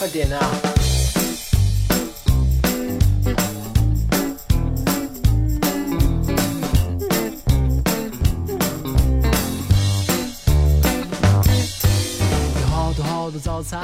[0.00, 0.40] 快点啊！
[12.56, 13.78] 有好多好多早餐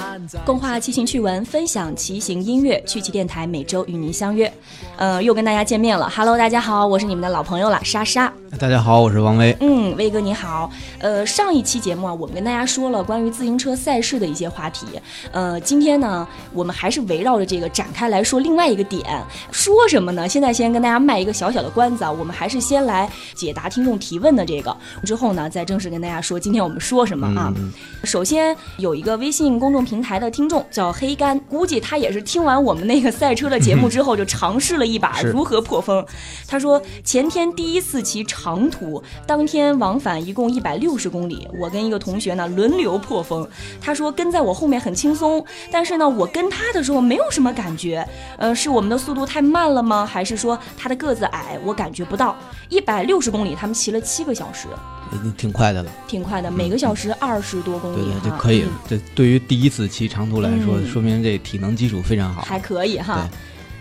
[0.44, 4.50] 共话骑行趣闻，分享骑行音乐，趣骑电台每周与您相约。
[4.96, 8.32] 呃，又跟大家见面了，Hello，大家好，我是你们的老朋友了，莎莎。
[8.58, 9.54] 大家好，我是王威。
[9.60, 10.70] 嗯，威哥你好。
[10.98, 14.86] 呃，上一期节目啊，我们跟大家说了关于自行车赛事的一些话题。
[15.32, 19.04] 呃，今天呢，我们还是围绕着这个展开来说另外一个点。
[19.50, 20.26] 说什么呢？
[20.28, 27.52] 现在先跟大家卖一个小小的关子啊，我们还是先来解答听众提问的这个，之后呢，再正式跟大家说今天我们说什么啊。
[28.04, 36.04] 首先有一个微信公众平台的听众叫黑干，估计他也是听完我们那个赛车的节目之后，就尝试了一把 如何破风。
[36.46, 43.46] 他说前天第一次骑长途，当天往返一共一百六十公里，我跟一个同学呢轮流破风。
[43.80, 48.06] 他说跟在我后面很轻松，但是呢我跟他的时候没有什么感觉。
[48.38, 50.06] 呃，是我们的速度太慢了吗？
[50.06, 52.36] 还是说他的个子矮，我感觉不到？
[52.68, 54.68] 一百六十公里，他们骑了七个小时，
[55.36, 58.78] 挺快的了，挺快的，每个小时二十多公里对，对，就可以了嗯。
[58.88, 62.42] 这对于第一次骑长途来说，嗯说明这体能基础非常好。
[62.42, 63.28] 还可以哈。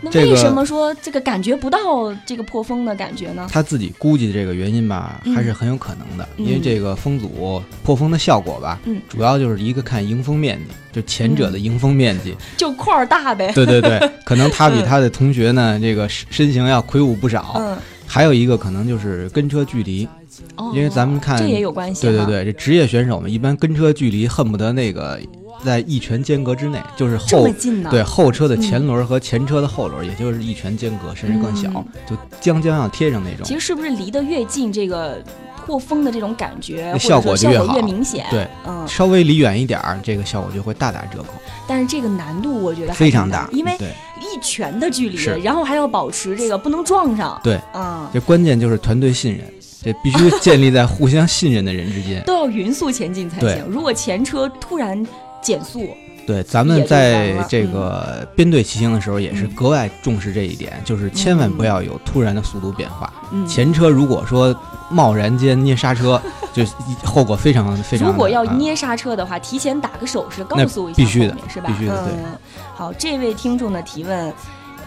[0.02, 3.48] 那为什么说这个感觉不到这个破风的感觉呢？
[3.50, 13.52] 他自己估计的这个原因吧，嗯还是很有可能的，嗯因为这个风阻破风的效果吧，嗯主要就是一个看迎风面积，就前者的迎风面积，就块儿大呗。
[13.54, 17.56] 对对对，可能他比他的同学呢，这个身身形要魁梧不少。
[17.58, 17.76] 嗯，
[18.16, 20.08] 还有一个可能就是跟车距离，
[20.56, 22.04] 哦，因为咱们看这也有关系。
[22.04, 25.20] 对对，对，这职业选手们一般跟车距离恨不得那个
[25.66, 27.50] 在一拳间隔之内，就是这后？
[27.92, 33.54] 对，后车的前轮和前车的后轮，也就是一拳间隔，甚至更小，嗯就将将要贴上那种其。
[33.54, 35.22] 实是不是离得越近，这个
[35.66, 38.26] 破风的这种感觉效果就越好越明显？
[38.30, 41.30] 对，嗯，稍微离远一点儿，这个效果就会大打折扣，
[41.68, 43.50] 但是这个难度我觉得非常大大。
[43.52, 43.76] 因为
[44.22, 47.40] 一拳的距离，然后还要保持这个不能撞上。
[47.44, 49.42] 对，嗯，这关键就是团队信任，
[49.82, 52.22] 这必须建立在互相信任的人之间。
[52.28, 53.66] 都要匀速前进才行。
[53.68, 55.04] 如果前车突然
[55.42, 55.90] 减速，
[56.26, 63.12] 对，咱们在这个编队骑行的时候，也是嗯格外重视这一点，就是千万不要有突然的速度变化。
[63.32, 64.56] 嗯，前车如果说
[64.90, 66.20] 贸然间捏刹车，
[66.54, 66.64] 就
[67.06, 68.08] 后果非常非常。
[68.08, 71.68] 如果要啊捏刹车的话，提前打个手势告那诉一下必须的是吧？
[71.68, 72.38] 必须的对嗯，
[72.76, 74.34] 好，这位听众的提问。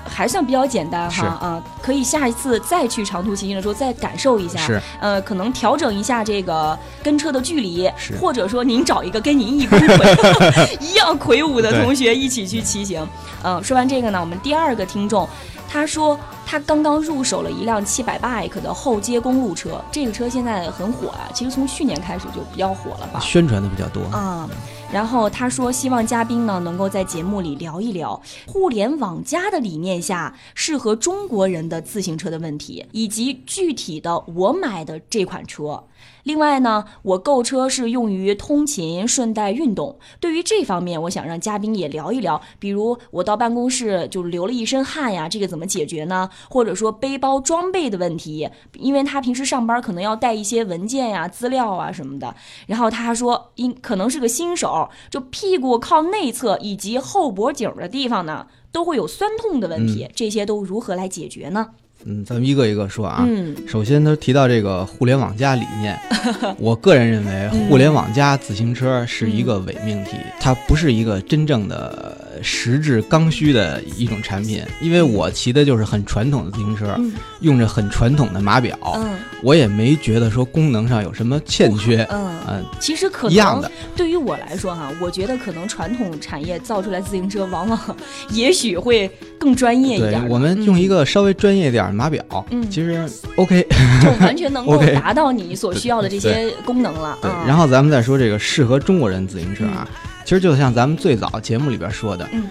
[0.05, 10.17] 还算比较简单哈啊，可以下一次再去长途骑行的时候再感受一下，是呃，可能调整一下这个跟车的距离是，或者说您找一个跟您一公魁
[10.81, 13.07] 一样魁梧的同学一起去骑行。
[13.43, 15.29] 嗯、说完这个呢，我们第二个听众，
[15.69, 23.21] 他说他刚刚入手了一辆七百 bike 的后街公路车，这个车现在很火啊，其实从去年开始就比较火了吧？
[23.21, 24.03] 宣传的比较多。
[24.11, 24.49] 啊、
[24.91, 35.85] 然后他说，希望嘉宾呢能够在节目里聊一聊互联网加的理念下适合中国人的自行车的问题，以及具体的我买的这款车。
[36.23, 39.99] 另外呢，我购车是用于通勤，顺带运动。
[40.21, 46.29] 对于这方面，我想让嘉宾也聊一聊，比如我到办公室就流了一身汗呀，这个怎么解决呢？
[46.49, 52.35] 或者说背包装备的问题，因为他平时上班可能要带一些文件呀、资料啊什么的。
[52.67, 54.78] 然后他说，因可能是个新手，
[55.11, 61.69] 就屁股靠内侧以及后脖颈的地方呢，都会有酸痛的问题，这些都如何来解决呢？
[62.05, 63.25] 嗯，咱们一个一个说啊。
[63.29, 65.99] 嗯首先，他提到这个互联网加理念，
[66.59, 74.63] 我个人认为，嗯互联网加自行车是一个伪命题，它不是一个真正的实质刚需的一种产品。
[74.81, 82.07] 因为我骑的就是很传统的自行车，嗯用着很传统的码表，嗯我也没觉得说功能上有什么欠缺。
[82.11, 82.39] 嗯。
[82.51, 87.97] 嗯，其实可能一样的，对于我来说哈，我觉得可能传统产业造出来自行车，往往
[88.31, 90.27] 也许会更专业一点。
[90.31, 93.07] 我们用一个、稍微专业点的码表，嗯其实
[93.37, 93.67] OK。
[94.03, 97.19] 就完全能够 达到你所需要的这些功能了。
[97.21, 99.87] 对，嗯然后咱们再说这个适合中国人自行车啊，
[100.29, 102.45] 其实就像咱们最早节目里边说的，嗯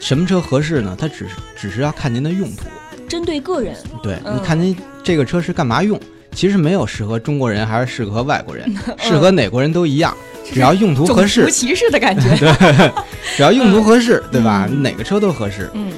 [0.00, 0.96] 什么车合适呢？
[0.98, 2.62] 它只是只是要看您的用途。
[3.06, 6.00] 针对个人，对，嗯你看您这个车是干嘛用？
[6.32, 10.16] 其实没有适合中国人还是适合外国人， 适合哪国人都一样，
[10.54, 12.34] 只要用途合适种族适，歧视的感觉。
[12.34, 12.90] 对
[13.36, 14.66] 只要用途合适， 对吧？
[14.70, 15.68] 嗯哪个车都合适。
[15.74, 15.92] 嗯，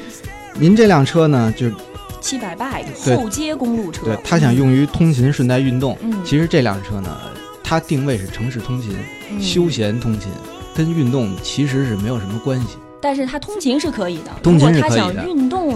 [0.55, 1.71] 您这辆车呢，就
[2.21, 5.97] 七百 bike 后街公路车，对它想用于通勤顺带运动。
[6.03, 7.17] 嗯其实这辆车呢，
[7.63, 8.97] 它定位是城市通勤、
[9.31, 10.29] 嗯休闲通勤，
[10.75, 12.77] 跟运动其实是没有什么关系。
[13.01, 14.31] 但是它通勤是可以的。
[14.43, 15.75] 通勤是如果他想可以的运动，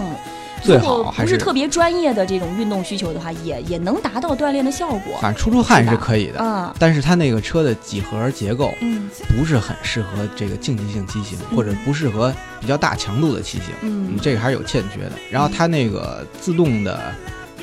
[0.61, 5.17] 最好还不是特别专业的这种运动需求的话，也也能达到锻炼的效果。
[5.21, 6.39] 反正出出汗是可以的。
[6.39, 15.11] 啊，但是它那个车的几何结构嗯不是很适合这个竞技性骑行，或者不适合比较大强度的骑行，嗯嗯，这个还是有欠缺的。
[15.29, 17.13] 然后它那个自动的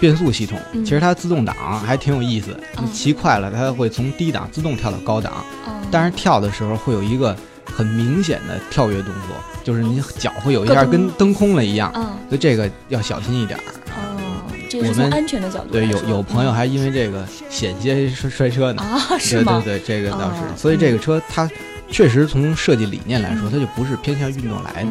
[0.03, 1.55] 变速系统，嗯其实它自动挡
[1.87, 13.63] 还挺有意思，嗯你骑快了，它会从低档自动跳到高档，嗯但是跳的时候会有一个很明显的跳跃动作，就是你脚会有一下跟蹬空了一样，啊所以这个要小心一点儿。
[13.95, 18.83] 哦，这是我们从安全的角度对，有有朋友还因为这个险些摔摔车呢。
[18.83, 19.63] 啊，是对吗？
[19.65, 20.41] 对对，这个倒是。
[20.41, 21.49] 哦所以这个车它
[21.89, 24.91] 确实从设计理念来说，嗯它就不是偏向运动来的。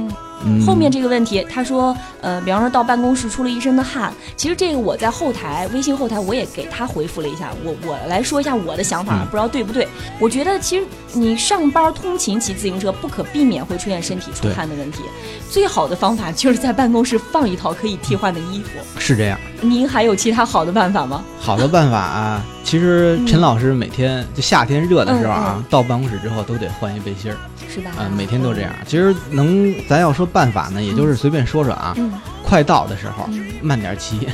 [0.65, 9.87] 后面这个问题，他说，呃，比方说到办公室出了一身的汗，其实这个我在后台微信后台我也给他回复了一下，我我来说一下我的想法，嗯不知道对不对？
[10.19, 15.03] 我觉得其实你上班通勤骑自行车，不可避免会出现身体出汗的问题，
[15.49, 18.69] 最好的方法就是在办公室放一套可以替换的衣服。
[18.99, 19.39] 是这样。
[19.61, 21.23] 您还有其他好的办法吗？
[21.39, 27.37] 好的办法啊，其实嗯陈老师每天就夏天热的时候啊，到办公室之后都得换一背心儿，
[27.69, 27.91] 是吧？
[27.99, 28.71] 嗯、每天都这样。
[28.85, 31.93] 其实能，咱要说办法呢，也就是随便说说啊。
[31.97, 32.11] 嗯。
[32.43, 34.27] 快到的时候嗯，慢点骑，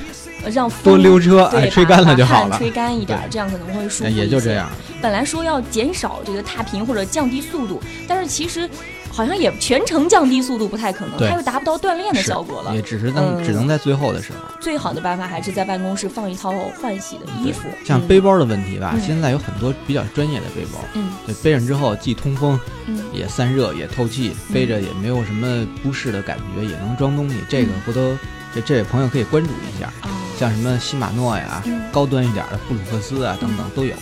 [0.44, 2.58] 呃让多风溜车，对哎，吹干了就好了。
[2.58, 4.10] 吹干一点，这样可能会舒服。
[4.10, 4.54] 也就这。
[4.54, 4.68] 样。
[5.00, 8.68] 本来说要减少这个踏频或者降低速度，但是其实
[9.18, 12.82] 好像也全程降低速度不太可能，它又达不到锻炼的效果了也。
[12.84, 14.38] 只是能、嗯只能在最后的时候。
[14.62, 17.68] 最好的办法还是在办公室放一套换洗的衣服。
[17.68, 27.38] 嗯像背，包的问题吧，嗯现在有很多比较专业的背包，嗯对，背上之后既通风，嗯也散热，也透气，背着也没有什么不适的感觉，也能装东西。
[27.50, 28.16] 这个不都
[28.54, 33.96] 这这位朋友可以关注一下，啊，像什么西马诺呀、嗯高端一点的布鲁克斯啊等等都有。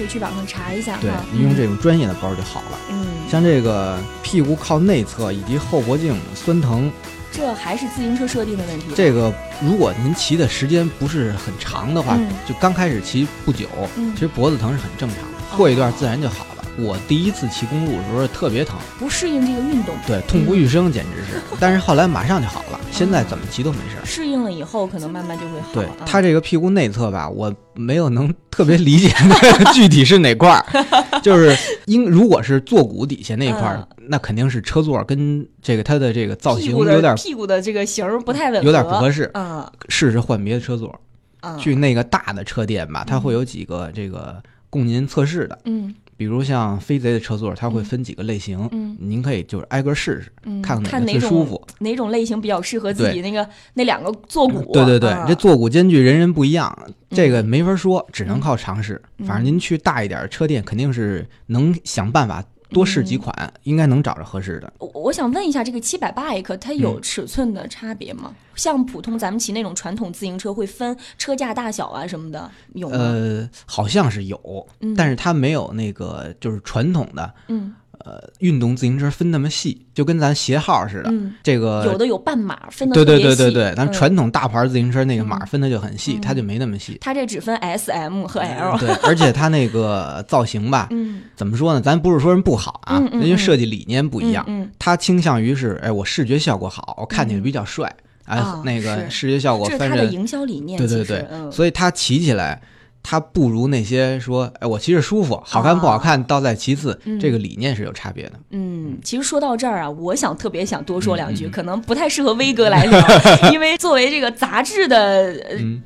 [0.00, 1.22] 可以去网上查一下对哈。
[1.30, 2.78] 你用这种专业的包就好了。
[2.90, 6.90] 嗯，像这个屁股靠内侧以及后脖颈酸疼，
[7.30, 8.86] 这还是自行车设定的问题。
[8.96, 9.30] 这个
[9.60, 16.59] 如果您骑的时间不是很长的话，嗯就刚开始骑不久，嗯其实脖子疼是很正常的，过一段自然就好了。
[16.82, 21.40] 我第一次骑公路的时候特别疼，不适应这个运动，对，痛不欲生，简直是。
[21.58, 24.04] 但是后来马上就好了， 现在怎么骑都没事儿。
[24.04, 25.68] 适应了以后可能慢慢就会好。
[25.72, 30.64] 对啊它这个屁股内侧吧，我没有能特别理解那具体是哪块儿，
[31.22, 31.56] 就是
[31.86, 39.64] 应如果是坐骨底下那一块儿，那肯定是车座跟这个它的这个造型有点的屁股的这个型儿不太吻合，有点不合适，嗯。
[39.88, 40.94] 试试换别的车座。
[41.42, 51.66] 嗯，去那个大的车店吧，它会有几个这个供您测试的，嗯比如像飞贼的车座，它会分几个类型，嗯您可以就是挨个试试，嗯，看看哪种最舒服。
[51.78, 54.70] 哪种类型比较适合自己那个那两个坐骨。
[54.70, 56.70] 对对对，啊这坐骨间距人人不一样，
[57.08, 59.00] 这个嗯没法说，只能靠尝试。
[59.16, 64.72] 嗯反正您去大一点的车店，肯定是能想办法多试几款，嗯应该能找着合适的。
[64.78, 68.34] 我我想问一下，这个七百 bike 它有嗯尺寸的差别吗？
[68.54, 72.96] 像普通咱们骑那种传统自行车会分车架大小啊什么的，有吗？
[72.96, 77.74] 呃，好像是有，嗯但是它没有那个就是传统的嗯
[78.04, 81.10] 呃运动自行车分那么细，就跟咱鞋号似的。
[81.10, 86.98] 嗯，这个有的有半码分的对对对对对，咱嗯传统大牌自行车那个码嗯分的就很细，嗯它就没那么细。
[87.00, 88.78] 它这只分 S、M 和 L。
[88.78, 91.80] 对，而且它那个造型吧， 嗯怎么说呢？
[91.80, 94.44] 咱不是说人不好啊，嗯嗯因为设计理念不一样。
[94.48, 97.90] 嗯它倾向于是，哎，我视觉效果好，我看起来比较帅，
[98.24, 100.78] 哎啊，那个视觉效果，这是营销理念。
[100.78, 102.60] 对对对，嗯，所以它骑起来。
[103.02, 108.32] 它不如那些说，哎，我骑着舒服，好看不好看倒在其次，这个理念是有差别的。
[108.50, 113.00] 嗯，其实说到这儿啊，我想特别想多说两句，可能不太适合威哥来聊，
[113.52, 115.34] 因为作为这个杂志的、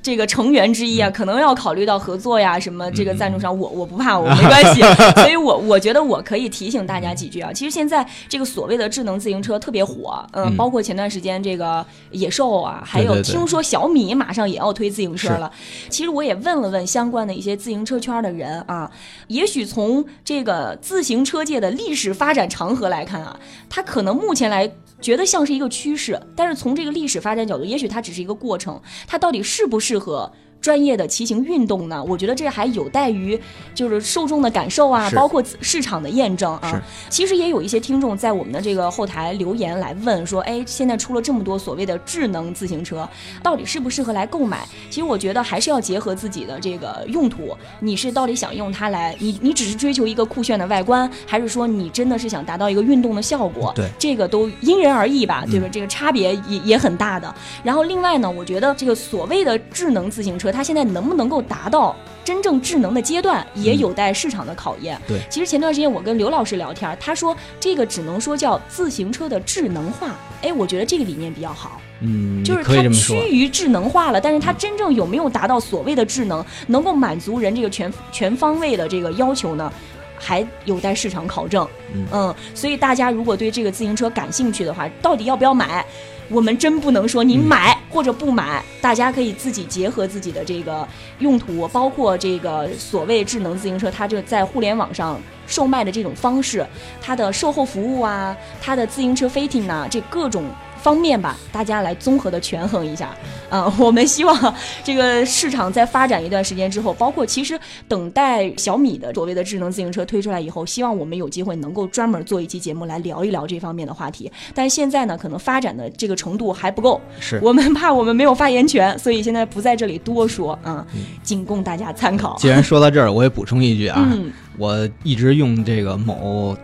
[0.03, 3.41] 这个成员之一啊，可能要考虑到合作呀，什么这个赞助嗯。
[3.41, 4.81] 商，我我不怕，我 没关系，
[5.21, 7.53] 所以我我觉得我可以提醒大家几句啊。
[7.53, 10.57] 其实现在这个所谓的智能自行车特别火，嗯，嗯。
[10.57, 15.51] 包括前段时间这个野兽啊，还有听说小米马上也要推自行车了。
[15.89, 18.91] 其实我也问了问相相关的一些自行车圈的人啊，
[19.29, 30.33] 也许从这个自行车界的历史发展长河来看啊，它可能目前来觉得像是一个趋势，但是从这个历史发展角度，也许它只是一个过程，它到底适不适合？
[30.65, 33.39] 专业的骑行运动呢，我觉得这还有待于
[33.75, 36.83] 就是受众的感受啊，包括市场的验证啊。
[37.11, 43.07] 其实也有一些听众在我们的这个后台留言来问说，哎，现在出了这么多所谓的智能自行车，
[43.43, 44.67] 到底适不适合来购买？
[44.89, 53.71] 其实我觉得还是要结合自己的这个用途，你是到底想用它来，你你只是追求一个酷炫的外观，还是说你真的是想达到一个运动的效果？
[53.77, 55.69] 对这个都因人而异吧，对吧？
[55.71, 57.35] 这个差别也也很大的。
[57.63, 61.95] 然后另外呢，我觉得这个所谓的智能自行车，它现在能不能够达到
[62.25, 64.99] 真正智能的阶段也有待市场的考验。
[65.07, 70.15] 对其实前段时间我跟刘老师聊天，他说这个只能说叫自行车的智能化。
[70.41, 71.81] 哎，我觉得这个理念比较好。
[72.01, 72.83] 嗯，就是它。
[72.95, 79.73] 趋于智能化了，但是它真正有没有达到所谓的智能，能够满足人这个全全方位的这个要求呢？
[80.17, 81.67] 还有待市场考证。
[82.13, 85.85] 嗯所以大家如果对这个自行车感兴趣的话，到底要不要买？
[86.29, 90.87] 我们真不能说你买或者不买，大家可以自己结合自己的这个
[91.19, 96.67] 用途，包括这个所谓智能自行车，它这在互联网上售卖的这种方式，
[97.01, 100.45] 它的售后服务啊，它的自行车 fitting 啊，这各种
[100.85, 103.17] 方面吧，大家来综合的权衡一下。
[103.49, 114.31] 啊、 我们希望这个市场在发展一段时间之后，包括其实等待小米的所谓的智能自行车推出来以后，希望我们有机会能够专门做一期节目来聊一聊这方面的话题。
[114.53, 120.87] 但现在呢，可能发展的这个程度还不够，是我们怕我们没有发言权，所以现在不在这里多说啊，
[121.23, 122.37] 仅供大家参考。
[122.39, 126.57] 既然说到这儿，我也补充一句啊， 嗯我一直用这个某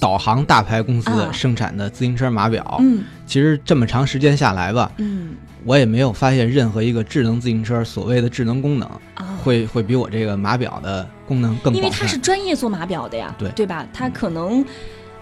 [0.00, 5.30] 导航大牌公司啊生产的自行车码表，嗯其实这么长时间下来吧，嗯
[5.64, 11.90] 我也没有发现任何一个智能自行车所谓的智能功能啊，会会比我这个码表的功能更因为。
[11.90, 13.84] 它是专业做码表的呀，对对吧？
[13.92, 14.64] 它可能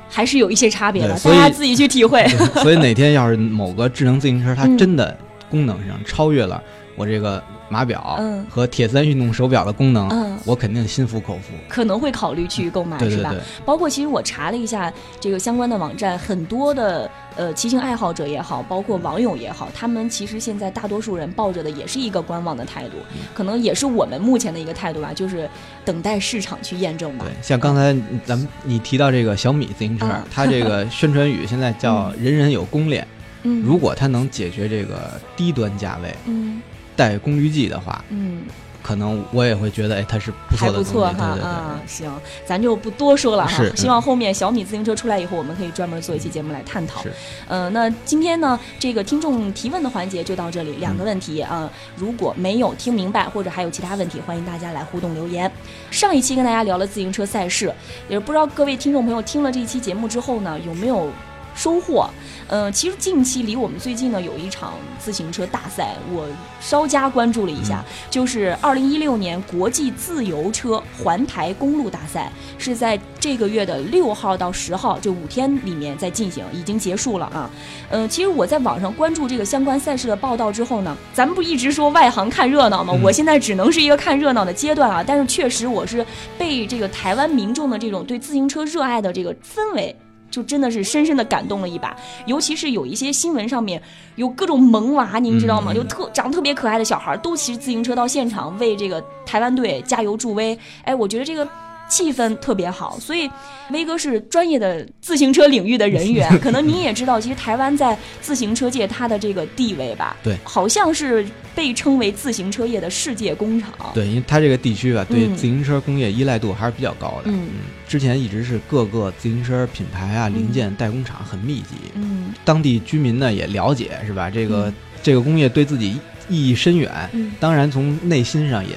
[0.08, 2.26] 还是有一些差别的，大对所以家自己去体会。
[2.62, 5.16] 所以哪天要是某个智能自行车它嗯真的
[5.48, 6.62] 功能上超越了
[6.94, 11.54] 我这个码表嗯和铁三运动手表的功能，嗯我肯定心服口服。
[11.68, 13.30] 可能会考虑去购买，是吧？
[13.30, 25.48] 对对对，包括其实我查了一下这个相关的网站，很多的呃骑行爱好者也好，包括网友也好，他们其实现在大多数人抱着的也是一个观望的态度，嗯可能也是我们目前的一个态度吧，就是
[25.84, 33.06] 等待市场去验证吧对。，像刚才咱们你提到这个小米自行车嗯，它这个 宣传语现在叫“人人有攻略”。
[33.46, 36.62] 嗯，如果它能解决这个低端价位嗯
[36.96, 38.42] 带功率计的话，嗯
[38.82, 40.78] 可能我也会觉得，哎，它是不还错的。
[40.78, 42.12] 不错哈啊，行，
[42.44, 43.74] 咱就不多说了哈是。
[43.74, 47.02] 希望后面小米自行车出来以后，我们可以专门做一期节目来探讨。
[47.48, 55.50] 嗯呃，那今天呢，这个听众提问的环节就到这里，两个问题啊、如果没有听明白或者还有其他问题，欢迎大家来互动留言。
[55.90, 57.72] 上一期跟大家聊了自行车赛事，
[58.06, 61.08] 也不知道各位听众朋友听了这一期节目之后呢，有没有
[61.54, 62.10] 收获？
[62.48, 66.26] 呃，其实近期离我们最近呢有一场自行车大赛，我
[66.60, 77.50] 稍加关注了一下，就是二零一六年国际自由车环台公路大赛，是在这个月的六号到十号这五天里面在进行，已经结束了啊。
[77.90, 82.92] 呃、其实我在网上关注这个相关赛事的报道之后呢，咱们不一直说外行看热闹吗？
[82.94, 86.04] 嗯我现在只能是一个看热闹的阶段啊，但是确实我是
[86.38, 89.94] 被这个台湾民众的这种对自行车热爱的这个氛围。
[90.34, 91.94] 就真的是深深的感动了一把，
[92.26, 93.80] 尤其是有一些新闻上面
[94.16, 95.72] 有各种萌娃，您知道吗？
[95.72, 100.58] 嗯就特长得特别可爱的小孩儿都骑着自行车到现场为这个台湾队加油助威。
[100.82, 101.46] 哎，我觉得这个
[101.94, 103.30] 气氛特别好，所以
[103.70, 110.36] 威哥是专业的自行车领域的人员， 可能您也知道，其实台湾在自行车界它的这个地位吧，对。
[110.42, 111.24] 好像是
[111.54, 113.72] 被称为自行车业的世界工厂。
[113.94, 115.36] 对，因为它这个地区吧，对嗯。
[115.36, 117.26] 自行车工业依赖度还是比较高的。
[117.26, 117.50] 嗯。
[117.86, 122.32] 之前一直是各个自行车品牌啊、零件代工厂很密集，嗯。
[122.44, 124.28] 当地居民呢也了解，是吧？
[124.28, 124.74] 这个、嗯。
[125.00, 125.96] 这个工业对自己
[126.28, 128.74] 意义深远，嗯，当然从内心上也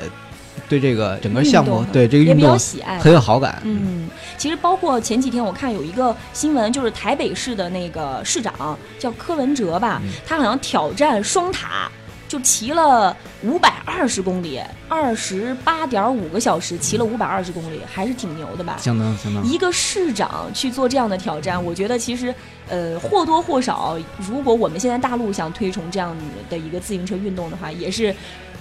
[0.68, 2.98] 对这个整个项目，对这个也比较运动喜爱。
[3.00, 3.62] 很有好感。
[3.64, 11.90] 嗯，其实包括前几天我看有一个新闻，就是台北市的那个市长叫柯文哲吧，嗯他好像挑战双塔，
[12.28, 14.60] 就骑了五百二十公里，
[14.90, 18.78] 二十八点五个小时，骑了五百二十公里，还是挺牛的吧？
[18.80, 19.46] 相当相当。
[19.46, 22.34] 一个市长去做这样的挑战，我觉得其实，
[22.68, 26.16] 呃，或多或少，如果我们现在大陆想推崇这样
[26.50, 28.14] 的一个自行车运动的话，也是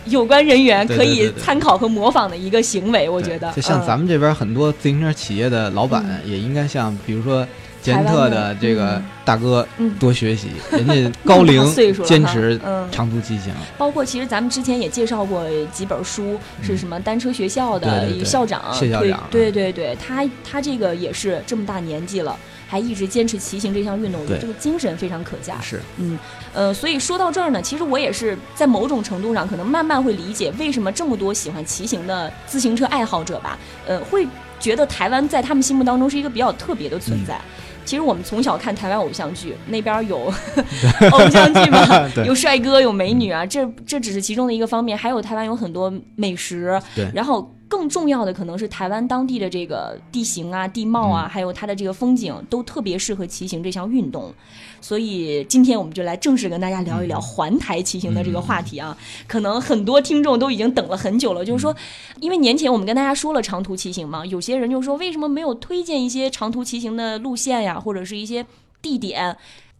[0.06, 3.08] 有关人员可以参考和模仿的一个行为。
[3.08, 7.46] 我对觉得，就像嗯咱们这边很多自行车企业的老板，也应该像比如说
[7.86, 13.54] 捷安特的这个大哥嗯多学习，人家高 龄岁数了坚持嗯长途骑行。
[13.78, 25.60] 包括其实咱们之前也介绍过几本书，是什么单车学校的校长谢校长对对对，他他这个也是这么大年纪了，还一直坚持骑行这项运动，我觉得这个精神非常可嘉。
[25.60, 26.18] 是，嗯，
[26.52, 34.26] 呃，所以说到这儿呢，其实我也是在某种程度上，可能慢慢会理解为什么这么多喜欢骑行的自行车爱好者吧，呃，会
[34.58, 37.38] 觉得台湾在他们心目当中是一个比较特别的存在。
[37.86, 40.30] 其实我们从小看台湾偶像剧，那边有
[41.12, 47.08] 偶像剧嘛，有帅哥，有美女啊，这这只是其中的一个方面，还有台湾有很多美食，对。
[47.14, 54.32] 然后更重要的可能是台湾当地的这个地形啊、地貌啊，还有它的这个风景，都特别适合骑行这项运动。
[54.80, 58.96] 所以今天我们就来正式跟大家聊一聊环台骑行的这个话题啊。
[59.26, 61.74] 可能很多听众都已经等了很久了，就是说，
[62.20, 68.46] 因为年前我们跟大家说了长途骑行嘛，有些人就说为什么没有推荐一些长途骑行的路线呀，或者是一些
[68.80, 69.36] 地点？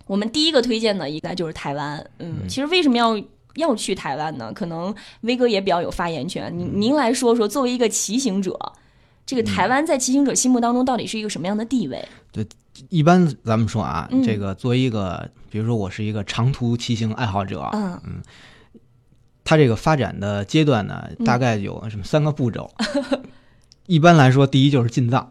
[0.08, 2.04] 我们第一个推荐的应该就是台湾。
[2.18, 3.16] 嗯，其实为什么要？
[3.56, 6.56] 要去台湾呢，可能威哥也比较有发言权。
[6.56, 8.56] 您您来说说，作为一个骑行者，
[9.24, 12.06] 这个台湾在骑行者心目当中到底是一个什么样的地位？
[12.32, 12.46] 对，
[12.90, 18.22] 一般咱们说啊，这个作为一个，比如说我是一个长途骑行爱好者，嗯嗯，
[19.42, 22.70] 他这个发展的阶段呢，大概有什么三个步骤？
[23.86, 25.30] 一般来说，第一就是进藏，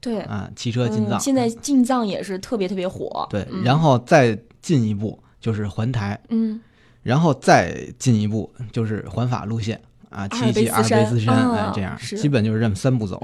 [0.00, 1.18] 对啊，骑车进藏。
[1.20, 3.26] 现在进藏也是特别特别火。
[3.28, 6.60] 对，然后再进一步就是环台，嗯。
[7.08, 13.18] 然后再进一步就是环法路线啊，骑骑阿尔卑斯山，哎，这样基本就是这么三步走。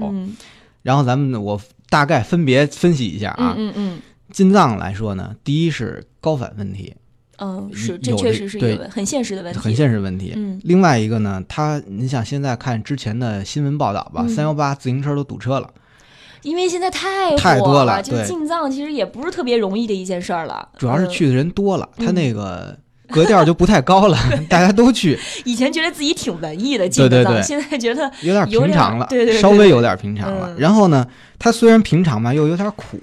[0.81, 3.99] 然后咱们我大概分别分析一下啊，嗯嗯，
[4.31, 6.95] 进藏来说呢，第一是高反问题，
[7.37, 10.33] 嗯，是这确实是一个很现实的问题，很现实问题。
[10.35, 15.69] 嗯，另外一个呢，他你想现在看之前的新闻报道吧，三幺八自行车都堵车了，
[16.41, 22.75] 因为现在太太多了，就进藏其实也不是特别容易的一件事儿了，主要是去的人多了，他那个。
[23.09, 24.17] 格调就不太高了，
[24.49, 25.19] 大家都去。
[25.43, 30.49] 以前觉得自己挺文艺的，对对对，现在觉得有点平常了，对对，稍微有点平常了。
[30.57, 31.05] 然后呢，
[31.37, 32.97] 它虽然平常吧，又有点苦。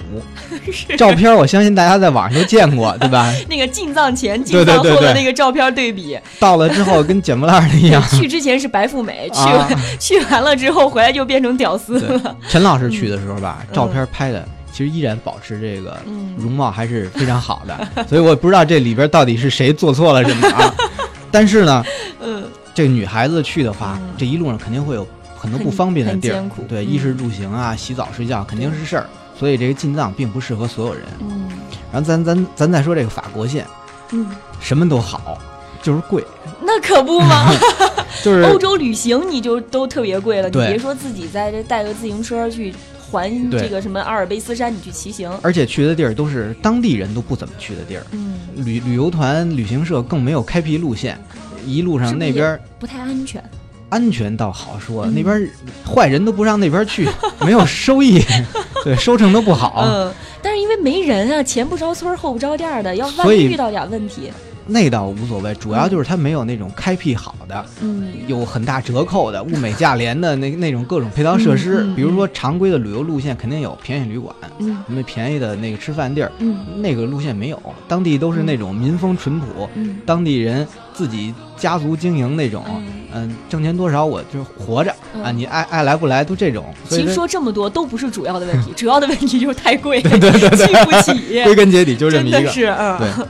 [0.96, 3.32] 照片我相信大家在网上都见过， 对吧？
[3.48, 8.02] 那个进藏前、进藏后的那个照片对比，到了之后跟捡破烂的一样。
[8.10, 9.76] 去之前是白富美，去
[10.18, 12.36] 去完了之后回来就变成屌丝了。
[12.48, 14.46] 陈老师去的时候吧，照片拍的。
[14.72, 15.96] 其实依然保持这个
[16.36, 20.74] 容貌还是非常好的， 所以我不知道这里边到底是谁做错了什么啊。
[21.30, 21.84] 但是呢，
[22.20, 29.06] 嗯，这女孩子去的话，这一路上肯定会有很多不方便的地儿，对，衣食住行啊，洗澡睡觉肯定是事儿，
[29.38, 31.02] 所以这个进藏并不适合所有人。
[31.20, 31.48] 嗯，
[31.92, 33.66] 然后咱咱咱再说这个法国线，
[34.12, 34.26] 嗯，
[34.60, 35.38] 什么都好，
[35.82, 36.24] 就是贵。
[36.62, 37.50] 那可不吗，
[38.22, 42.74] 就是欧洲旅行你就都特别贵了，你别说自己在这带个自行车去。
[43.12, 48.06] 环这个什么阿尔卑斯山，你去骑行，而且去的地儿都是当地人都不怎么去的地儿。
[48.12, 51.22] 嗯，旅旅游团、旅行社更没有开辟路线，
[51.66, 53.44] 一路上那边不太安全。
[53.90, 55.46] 安全倒好说，那边
[55.86, 57.06] 坏人都不让那边去，
[57.44, 58.18] 没有收益，
[58.82, 59.84] 对，收成都不好。
[59.86, 64.32] 嗯，但是因为没人啊，前不着村后不着店的，要万一遇到点问题。
[64.66, 71.86] 那倒无所谓，主要就是它没有那种开辟好的，嗯，有很大折扣的、物美价廉的那那种各种配套设施。
[71.94, 77.60] 比如说常规的旅游路线肯定有便宜旅馆，嗯，什么便宜的那个吃饭地儿，嗯，那个路线没有。
[77.88, 82.64] 当地都是那种民风淳朴，嗯，当地人自己家族经营那种，
[83.12, 86.64] 嗯，挣钱多少我就活着啊，你爱爱来不来都这种。
[86.88, 91.42] 其实说这么多都不是主要的问题， 主要的问题就是太贵，对对对，去不起。
[91.44, 93.26] 归根结底就这么一个，是嗯，对。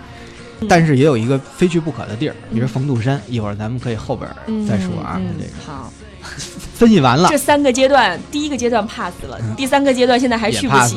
[0.69, 4.29] 但是也有一个非去不可的地儿，比如冯杜山，一会儿咱们可以后边
[4.67, 5.21] 再说啊。
[5.39, 5.93] 这个好，
[6.75, 7.29] 分析完了。
[7.31, 10.97] 这三个阶段，第一个阶段 pass 了，第三个阶段现在还去不起。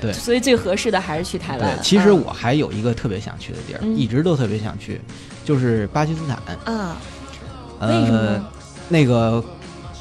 [0.00, 1.78] 对，所以最合适的还是去台湾。
[1.82, 5.00] 其实我还有一个特别想去的地儿，一直都特别想去，
[5.44, 6.38] 就是巴基斯坦。
[6.66, 6.94] 嗯？
[7.80, 8.46] 为什么？
[8.88, 9.44] 那个，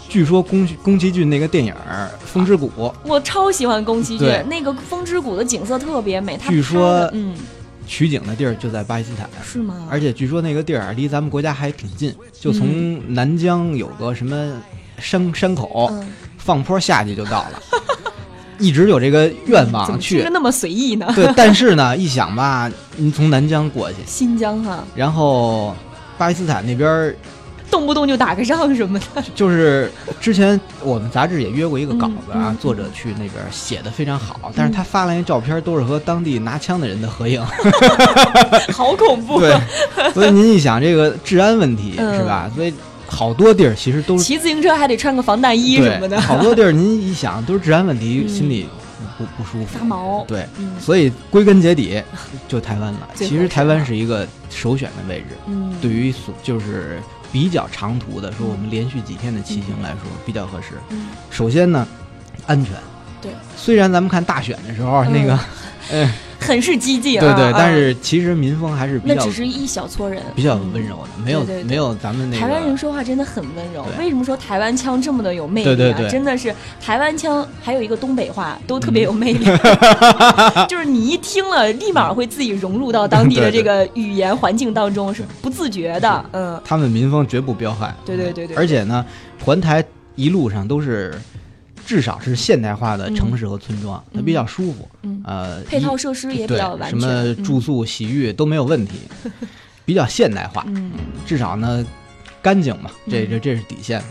[0.08, 1.74] 据说宫宫崎骏那个电影
[2.26, 2.70] 《风之谷》，
[3.04, 6.38] 我超喜欢宫崎骏那个《风之谷》的景色特别美。
[6.48, 7.36] 据说，嗯。
[7.86, 9.88] 取景的地儿就在巴基斯坦，是吗？
[9.90, 14.62] 而且据说那个地儿离咱们国家还挺近，就从南疆有个什么
[15.00, 15.92] 山山口，
[16.38, 17.62] 放坡下去就到了。
[18.60, 21.12] 一直有这个愿望去，那么随意呢？
[21.16, 25.76] 对，但是呢，一想吧，你从南疆过去，新疆哈，然后
[26.18, 27.16] 巴基斯坦那边。
[27.76, 37.46] 动不动就打个仗什么的，就是之前我们杂志也约过一个稿子啊，作者去那边写的非常好，但是他发来的照片都是和当地拿枪的人的合影，
[38.72, 39.42] 好恐怖。
[39.42, 39.54] 对，
[40.14, 42.50] 所以您一想这个治安问题是吧？
[42.56, 42.74] 所以
[43.06, 48.70] 好多地儿其实都是骑自行车还得穿个防弹衣什么的，好多地儿您一想都是治安问题，心里
[49.18, 50.24] 不不舒服，发毛。
[50.26, 50.48] 对，
[50.80, 52.02] 所以归根结底
[52.48, 53.10] 就台湾了。
[53.16, 57.02] 其实台湾是一个首选的位置，嗯，对于所就是。
[57.36, 60.68] 比较长途的，说我们连续几天的骑行来说比较合适。
[61.30, 61.86] 首先呢，
[62.48, 62.74] 安全。
[63.22, 65.38] 对，虽然咱们看大选的时候那个，
[65.92, 66.10] 嗯。
[66.40, 73.86] 很是激进，对对，但是其实民风还是比较，那只是一小撮人，比较温柔的，没有没有咱们那台湾人说话真的很温柔。
[73.98, 76.08] 为什么说台湾腔这么的有魅力啊？
[76.10, 79.46] 真的是台湾腔，还有一个东北话都特别有魅力，
[80.70, 86.26] 就是你一听了，立马会自己融入到当地的这个语言环境当中，是不自觉的。
[86.32, 87.96] 嗯，他们民风绝不彪悍。
[88.06, 89.06] 对对对对，而且呢，
[89.44, 89.84] 环台
[90.16, 91.14] 一路上都是
[91.86, 94.88] 至少是现代化的城市和村庄，它比较舒服。
[95.04, 98.94] 嗯，呃，配套设施也比较完全，什么住宿、洗浴都没有问题，
[99.86, 100.64] 比较现代化。
[100.68, 100.92] 嗯，
[101.26, 101.86] 至少呢
[102.42, 104.02] 干净嘛，这这这是底线。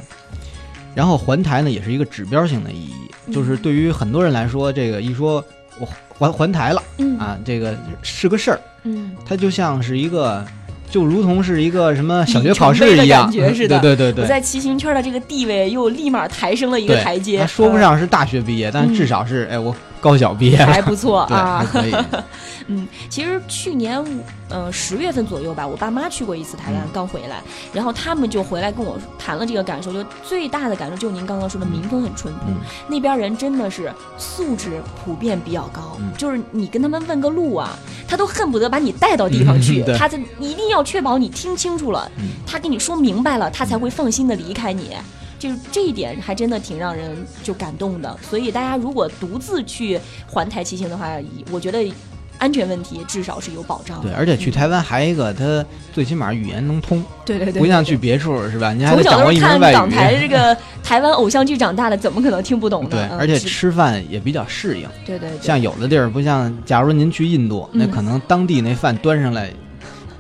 [0.94, 5.44] 然后环台呢也是一个指标性的意义，就是对于很多人来说，这个一说
[5.80, 6.82] 我环环台了，
[7.18, 8.60] 啊，这个是个事儿。
[8.84, 10.46] 嗯，它就像是一个。
[10.94, 17.44] 就如同是一个什么小学考试一样，对对对对，我在骑行圈的这个地位又立马抬升了一个台阶。
[17.48, 19.74] 说不上是大学毕业，但至少是哎我。
[20.00, 21.96] 高小毕业还不错啊，可以。
[22.68, 24.04] 嗯，其实去年
[24.50, 27.40] 嗯十月份左右吧，我爸妈去过一次台湾，刚回来，
[27.72, 32.52] 然后他们就回来跟我谈了这个感受，就最大的感受就是您刚刚说的民风很淳朴，
[32.87, 37.70] 那边人真的是素质普遍比较高，就是你跟他们问个路啊，
[38.07, 42.10] 他都恨不得把你带到地方 去，他这一定要确保你听清楚了，
[42.46, 44.90] 他跟你说明白了，他才会放心的离开你。
[45.36, 51.08] 就是这一点还真的挺让人就感动的，所以大家如果独自去环台骑行的话，
[51.50, 51.92] 我觉得
[52.38, 54.00] 安全问题至少是有保障。
[54.00, 57.04] 对，而且去台湾还一个，它最起码语言能通。
[57.26, 58.72] 对对对，不像去别处是吧？
[58.72, 62.90] 你还从小都是看港台这个 台湾偶像剧长大的，怎么可能听不懂呢？
[62.92, 64.88] 对，而且吃饭也比较适应。
[65.04, 69.52] 对对，像有的地儿不像，假如您去印度，那可能当地那饭端上来。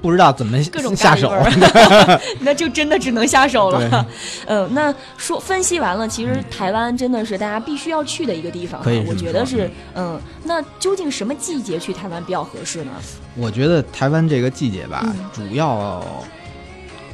[0.04, 1.32] 不知道怎么各种下手，
[2.40, 4.06] 那就真的只能下手了。
[4.44, 8.82] 嗯， 那说分析完了，其实台湾真的是大家必须要去的一个地方。
[8.82, 10.20] 可以，我觉得是嗯。
[10.42, 12.90] 那究竟什么季节去台湾比较合适呢？
[13.34, 16.04] 我觉得台湾这个季节吧，主要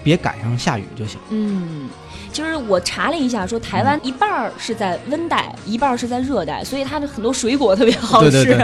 [0.03, 1.21] 别赶上下雨就行。
[1.31, 1.89] 嗯。
[2.33, 8.57] 就是我查了一下，说台湾一半儿是在温带，一半儿是在热带，所以它的很多水果特别好吃。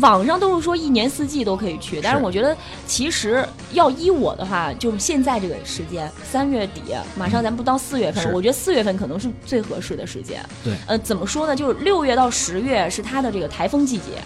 [0.00, 2.56] 网上都是说一年四季都可以去，但是我觉得
[2.86, 6.82] 其实要依我的话，就是现在这个时间，三月底，
[7.16, 10.44] 马上咱不到四月份了，我觉得四月份可能是最合适的时间。
[10.64, 11.54] 对，呃，怎么说呢？
[11.54, 14.22] 就是六月到十月是它的这个台风季节，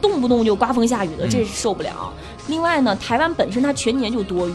[0.00, 2.12] 动不动就刮风下雨的，这受不了。
[2.48, 4.54] 另外呢，台湾本身它全年就多雨。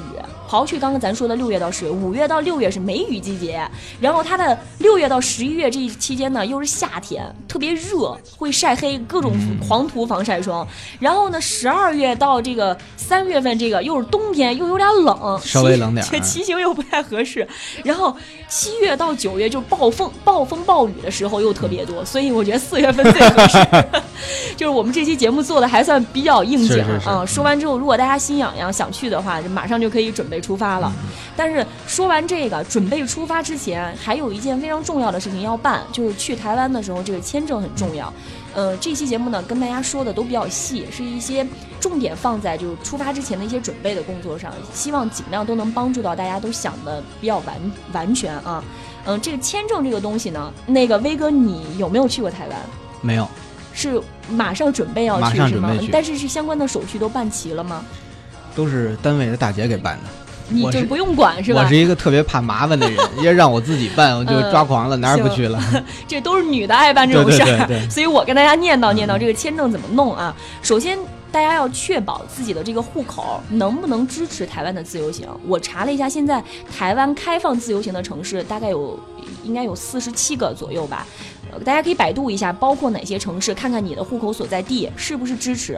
[0.52, 3.66] 刨去刚刚咱说的六月到十月，五月到六月是梅雨季节，
[4.02, 9.32] 然后它的六月到十一月这一期间呢，又是夏天，特别热，会晒黑，各种
[9.66, 10.68] 狂涂防晒霜。
[11.00, 17.48] 然后呢，十二月到这个三月份，这个又是冬天，又有点冷，稍微冷点，骑行又不太合适。
[17.86, 18.14] 然后
[18.50, 23.58] 七月到九月就暴风、暴风暴雨的时候又特别多，所以我觉得四月份最合适。
[24.56, 27.26] 就是我们这期节目做的还算比较应景啊。
[27.26, 30.41] 说完之后，如果大家心痒痒想去的话，就马上就可以准备。
[30.42, 30.92] 出发了，
[31.38, 38.12] 但是说完这个，准备出发之前，还有一件非常重要的事情要办，就是去台湾的时候，这个签证很重要。
[38.54, 41.48] 呃，这期节目呢，跟大家说的都比较细，是一些
[41.80, 47.56] 重点放在就是出发之前的一些准备的工作上，希望尽量都能帮助到大家都想的比较完
[47.94, 48.62] 完全啊。
[49.06, 52.60] 嗯，这个签证这个东西呢，那个威哥，你有没有去过台湾？
[53.02, 53.28] 没有，
[53.74, 55.74] 是马上准备要去是吗？
[55.90, 57.86] 但是是相关的手续都办齐了吗？
[58.54, 60.04] 都是单位的大姐给办的。
[60.52, 61.62] 你就不用管是吧？
[61.64, 65.60] 我是一个特别怕麻烦的人， 要让我自己办，我就抓狂了，哪儿也不去了。
[66.08, 70.36] 这都是女的爱办这种事儿，所以我跟大家念叨念叨这个签证怎么弄啊？
[70.62, 70.98] 首先，
[71.32, 75.28] 大家要确保自己的这个户口能不能支持台湾的自由行。
[75.48, 76.44] 我查了一下，现在
[76.78, 79.00] 台湾开放自由行的城市大概有
[79.44, 81.08] 应该有四十七个左右吧。
[81.66, 85.78] 大家可以百度一下，包括哪些城市，看看你的户口所在地是不是支持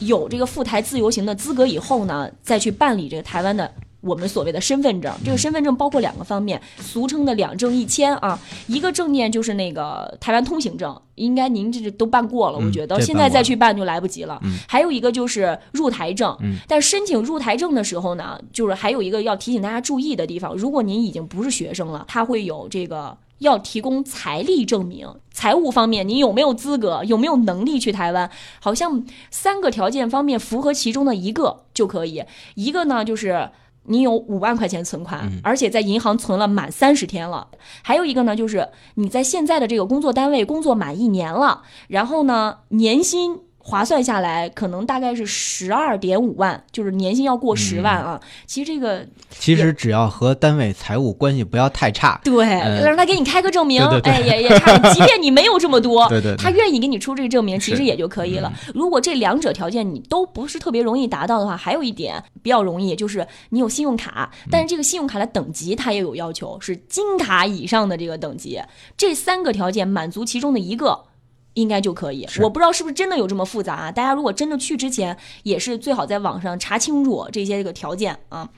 [0.00, 3.70] 有这个赴台自由行的资格以后呢，再去办理这个台湾的。
[4.02, 8.38] 我们所谓的身份证，这个身份证包括两个方面，俗称的两证一签啊。
[8.66, 14.40] 一个证件就是那个台湾通行证，应该您这都办过了，我觉得现在再去办就来不及了。
[14.68, 16.36] 还有一个就是入台证，
[16.66, 28.28] 但申请入台证的时候呢，就是还有一个要提醒大家注意的地方，如果您已经不是学生了，他会有这个要提供财力证明，财务方面您有没有资格，有没有能力去台湾？
[28.60, 32.24] 好像三个条件方面符合其中的一个就可以，
[32.56, 33.48] 一个呢就是。
[33.84, 37.48] 你有五万块钱存款，而且在银行存了满三十天了。
[37.82, 43.40] 还有一个呢，就是你在现在的这个工作单位工作满一年了，然后呢，年薪。
[43.64, 48.20] 划算下来，可能大概是十二点五万，就是年薪要过十万啊。
[48.44, 52.44] 其实这个，其实只要和单位财务关系不要太差，对，
[52.84, 54.76] 让他给你开个证明，哎，也也差。
[54.92, 58.52] 即便你没有这么多，对对，他愿意给你出这个证明，其实也就可以了。
[58.74, 68.60] 如果这两者条件你都不是特别容易达到的话，还有一点比较容易，就是你有信用卡，但是这个信用卡的等级它也有要求，是金卡以上的这个等级。
[68.96, 71.04] 这三个条件满足其中的一个。
[71.54, 72.26] 应该就可以。
[72.40, 73.92] 我不知道是不是真的有这么复杂啊？
[73.92, 78.48] 大家如果真的去之前，也是最好在网上查清楚这些这个条件啊。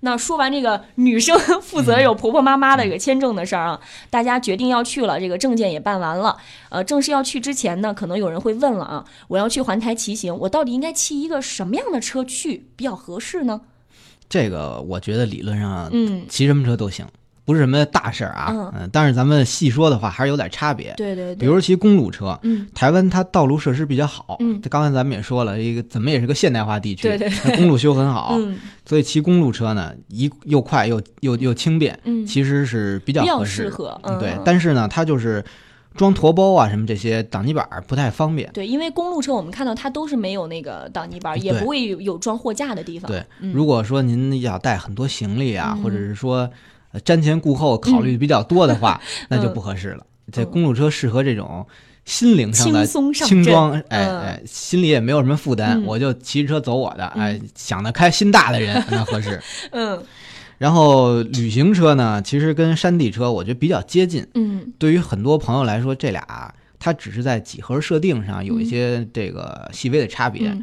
[0.00, 6.36] 那说完这个女生负责有婆婆妈妈的这个签证的事儿啊，大家决定要去了，这个证件也办完了。
[6.68, 13.62] 呃，正式要去之前呢，可能有人会问了啊，我要去环台骑行，我到底应该骑一个什么样的车去比较合适呢？
[14.28, 17.06] 这个我觉得理论上，嗯，骑什么车都行。
[17.44, 20.94] 不是什么大事儿啊，嗯，但是咱们细说的话还是有点差别。
[20.96, 34.32] 对对对，比如骑公路车，嗯，台湾它道路设施比较好，嗯，刚才咱们也说了，一个怎么也是个现代化地区，对对，公路修很好，嗯，所以骑公路车呢，一又快又又又轻便，嗯，其实是比较合适，适合，对。
[34.42, 35.44] 但是呢，它就是
[35.94, 38.50] 装驮包啊什么这些挡泥板不太方便。
[38.54, 43.10] 对，因为公路车我们看到它都是没有那个挡泥板，也不会有装货架的地方。
[43.10, 46.48] 对，如果说您要带很多行李啊，或者是说。
[47.00, 50.06] 瞻前顾后考虑比较多的话， 那就不合适了。
[50.32, 51.66] 这公路车适合这种
[52.04, 59.40] 心灵上的轻装，哎哎，心里也没有什么负担，我就骑着车走我的，哎，想得开心大的人 那合适。
[59.70, 60.02] 嗯，
[60.58, 64.26] 然后旅行车呢，其实跟山地车我觉得比较接近。
[64.34, 70.56] 嗯，对于很多朋友来说，这俩它只是在几何设定上有一些这个细微的差别。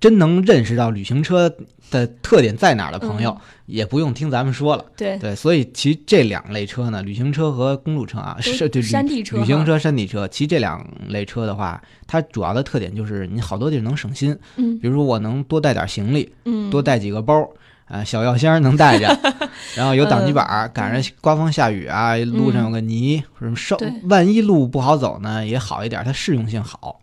[0.00, 1.52] 真能认识到旅行车
[1.90, 4.84] 的特点在哪儿的朋友，也不用听咱们说了。
[4.96, 5.18] 对。
[5.18, 14.36] 对，所以骑这两类车呢，旅行车和公路车啊，是对山地车、旅行车、山地车，骑这两类车的话，它主要的特点就是你好多地儿能省心。
[14.56, 17.48] 嗯，比如说我能多带点行李，嗯，多带几个包，
[17.86, 19.06] 啊，小药箱能带着，
[19.76, 27.00] 然后有挡泥板，赶上刮风下雨啊，路上有个泥什么稍，万一路不好走呢，也好一点，它适用性好。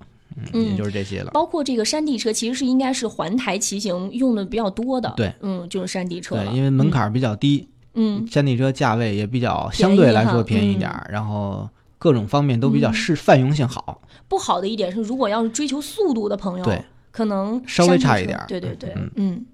[0.54, 1.32] 嗯，也就是这些了。
[1.32, 5.14] 包括这个山地车，其实是应该是环台骑行用的比较多的。
[5.18, 6.36] 对，嗯，就是山地车。
[6.36, 7.68] 对，因为门槛比较低。
[7.94, 14.02] 嗯，山地车价位也比较相对来说便宜点儿，然后各种方面都比较适泛用性好。
[14.28, 18.40] 不好的一点是，如果要是追求速度的朋友，对，可能稍微差一点。
[18.48, 19.46] 对对对，嗯。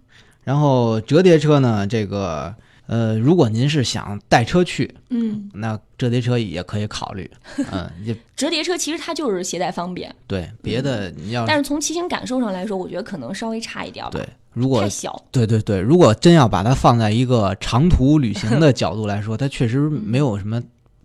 [0.43, 2.55] 然后折叠车呢，这个。
[2.91, 7.30] 呃，如果您是想带车去，嗯，那折叠车也可以考虑，
[7.71, 7.88] 嗯，
[8.36, 20.60] 折叠车其实它就是携带方便，对，别的你要，但是从骑行感受上来说，我觉得可能稍微差一点吧，对，如果太小，对对对，如果真要把它放在一个长途旅行的角度来说，它确实没有什么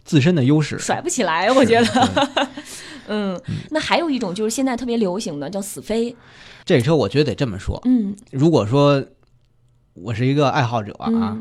[0.06, 2.48] 自身的优势，甩不起来，我觉得，
[3.08, 6.16] 嗯，那还有一种就是现在特别流行的叫死飞，
[6.64, 9.04] 这车我觉得得这么说，嗯，如果说
[9.92, 11.36] 我是一个爱好者啊。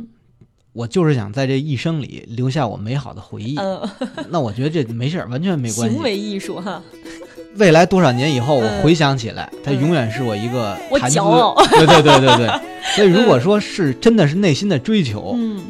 [0.74, 3.56] 我就是想在这一生里留下我美好的回忆，
[4.30, 5.96] 那我觉得这没事儿，完全没关系。
[5.96, 6.82] 行为艺术哈，
[7.58, 11.20] 未来多少年以后，我回想起来，它永远是我一个谈资。
[11.78, 12.50] 对对对对对。
[12.96, 15.62] 所以如果说是真的是内心的追求，嗯，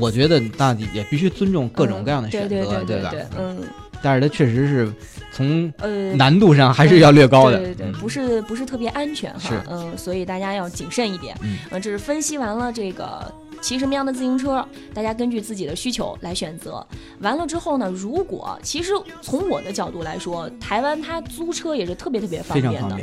[0.00, 3.12] 我觉得那也必须尊重各种各样的选择，对吧？
[3.38, 3.58] 嗯。
[4.04, 4.92] 但是它确实是
[5.30, 11.36] 从呃难度上还是要略高的，对对对，不是不是特别安全哈，嗯，所以大家要谨慎一点。
[11.42, 13.32] 嗯，这是分析完了这个。
[13.62, 16.86] 骑什么样的自行车，大家根据自己的需求来选择。
[17.20, 22.98] 完了之后呢，如果其实从我的角度来说，台湾它租车也是特别特别方便的。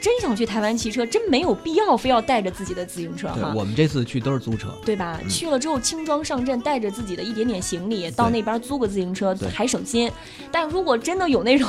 [0.00, 3.52] 真想去台湾骑车，真没有必要非要带着自己的自行车哈。
[3.54, 5.20] 我们这次去都是租车，对吧？
[5.28, 10.10] 去了之后轻装上阵，带着自己的一点点行李，到那边租个自行车还省心。
[10.50, 11.68] 但如果真的有那种。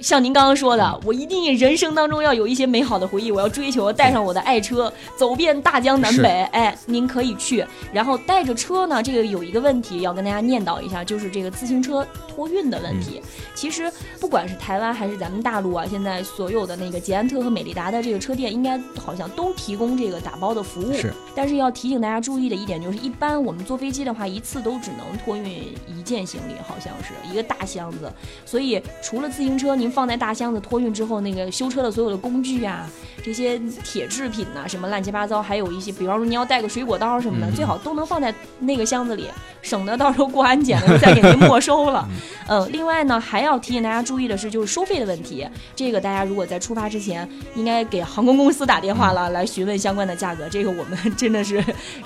[0.00, 6.42] 像您刚刚说的，我一定人生当中要有一些美好的回忆，我要追求带上我的爱车，走遍大江南北。
[6.52, 13.20] 哎，您可以去，然后带着车呢，这个有一个问题要跟大家念叨一下，就是这个自行车托运的问题。
[13.54, 20.94] 其实不管是台湾还是咱们大陆啊，现在所有的那个捷安特和美利达的这个车店，应该好像都提供这个打包的服务。
[20.94, 21.12] 是。
[21.34, 25.44] 但是要提醒大家注意的一点就是，一般我们坐飞机的话，一次都只能托运
[25.86, 28.10] 一件行李，好像是一个大箱子。
[28.46, 29.89] 所以除了自行车，您。
[29.90, 32.88] 放在大箱子托运之后，那个修车的所有的工具啊，
[33.22, 39.26] 这些铁制品呐，什么乱七八糟，还有一些，比方说你要带个水果刀什么的，最好都能放在那个箱子里，
[39.60, 42.08] 省得到时候过安检了再给您没收了。
[42.48, 45.46] 嗯，另外呢，还要提醒大家注意的是，就是收费的问题。
[45.74, 50.48] 这个大家如果在出发之前，应该给航空公司打电话了，来询问相关的价格。
[50.48, 51.64] 这个我们真的是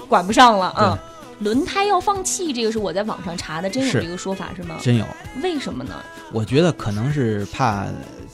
[0.09, 0.99] 管不上了啊。
[1.45, 4.77] 轮胎要放气，这个是我在网上查的，真有这个说法是吗？
[4.81, 5.05] 真有。
[5.43, 5.95] 为什么呢？
[6.33, 7.85] 我觉得可能是怕，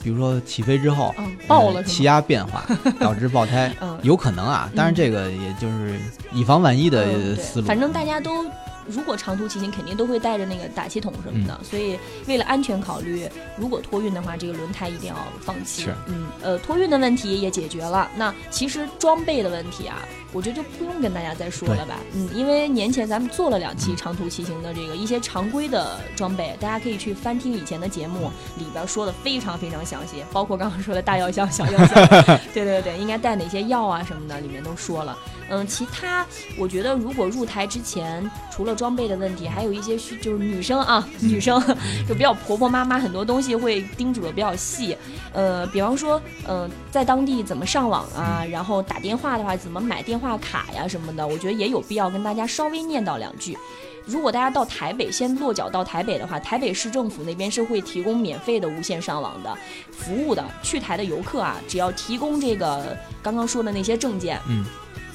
[0.01, 2.63] 比如说起飞之后嗯爆了，气压变化
[3.01, 4.71] 导致爆胎，嗯有可能啊。
[4.73, 5.99] 当然这个也就是
[6.31, 7.67] 以防万一的思路。
[7.67, 8.45] 反正大家都
[8.91, 13.27] 如果长途骑行，肯定都会带着那个打气筒什么的，所以为了安全考虑，
[13.57, 15.83] 如果托运的话，这个轮胎一定要放弃。
[15.83, 18.09] 是，嗯，呃，托运的问题也解决了。
[18.15, 19.99] 那其实装备的问题啊，
[20.31, 21.95] 我觉得就不用跟大家再说了吧。
[22.13, 32.07] 嗯，因为年前咱们做了两期长途骑行的这个一些常规的装备，大家可以去翻听以前的节目，里边说的非常非常详细，包括刚刚说的大药箱、小药箱，
[32.53, 35.17] 对对对，应该带哪些药啊什么的，里面都说了。
[35.49, 36.25] 嗯，其他
[36.57, 41.61] 我觉得如果入台之前，除了装备的问题，还有一些需就是女生啊，女生
[42.09, 44.97] 就比较婆婆妈妈，很多东西会叮嘱的比较细。
[45.33, 53.55] 呃，比方说，嗯，在当地怎么上网啊，然后打电话的话怎么买电话卡呀什么的，我觉得也有必要跟大家稍微念叨两句。
[54.03, 59.55] 如果大家到台北先落脚到台北的话，台北市政府那边是会提供免费的无线上网的
[59.91, 60.43] 服务的。
[60.63, 64.65] 去台的游客啊，只要提供这个刚刚说的那些证件，嗯。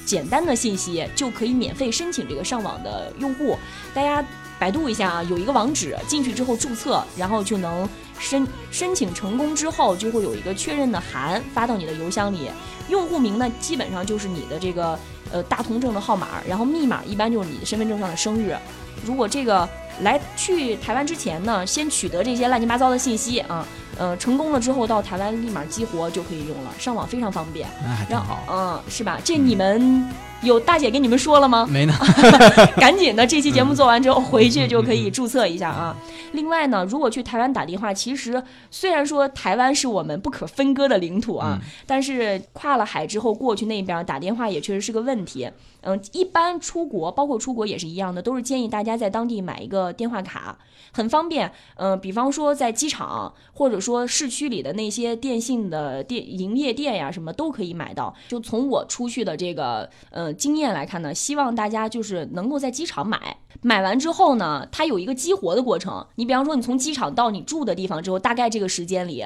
[0.07, 3.57] 简单的信息就可以免费申请这个上网的用户，
[3.93, 4.25] 大家
[4.57, 12.49] 百度一下啊，有一个网址，进去之后注册，然后就能申申请成功之后，就会有一个确认的函发到你的邮箱里。
[12.87, 14.97] 用户名呢，基本上就是你的这个
[15.29, 18.55] 呃大通证的号码，然后密码一般就是你身份证上的生日。
[19.05, 19.67] 如果这个
[20.01, 23.65] 来去台湾之前呢，先取得这些乱七八糟的信息啊，
[23.97, 27.67] 呃，成功了之后到台湾立马激活就可以用了，上网非常方便。
[27.83, 29.19] 那还挺好，嗯，是吧？
[29.23, 30.26] 这你们。
[30.43, 31.67] 有大姐跟你们说了吗？
[31.69, 31.93] 没呢，
[32.77, 35.95] 赶紧的，这期节目做完之后回去就可以注册一下啊。
[36.33, 45.49] 另外呢，如果去台湾打电话，其实虽然说台湾是我们不可分割的领土啊，但是跨了海之后过去那边打电话也确实是个问题。
[45.81, 50.57] 嗯，一般出国，包括出国也是一样的，都是建议大家在当地买一个电话卡，
[50.91, 51.49] 很方便。
[51.75, 58.13] 嗯，比方说在机场，或者说市区里的那些电信的店营业店呀，什么都可以买到。
[58.27, 66.05] 就从我出去的这个呃经验来看呢，希望大家就是能够在机场买，买完之后呢，它有一个激活的过程。
[66.15, 69.25] 你比方说你从机场到你住的地方之后，大概这个时间里。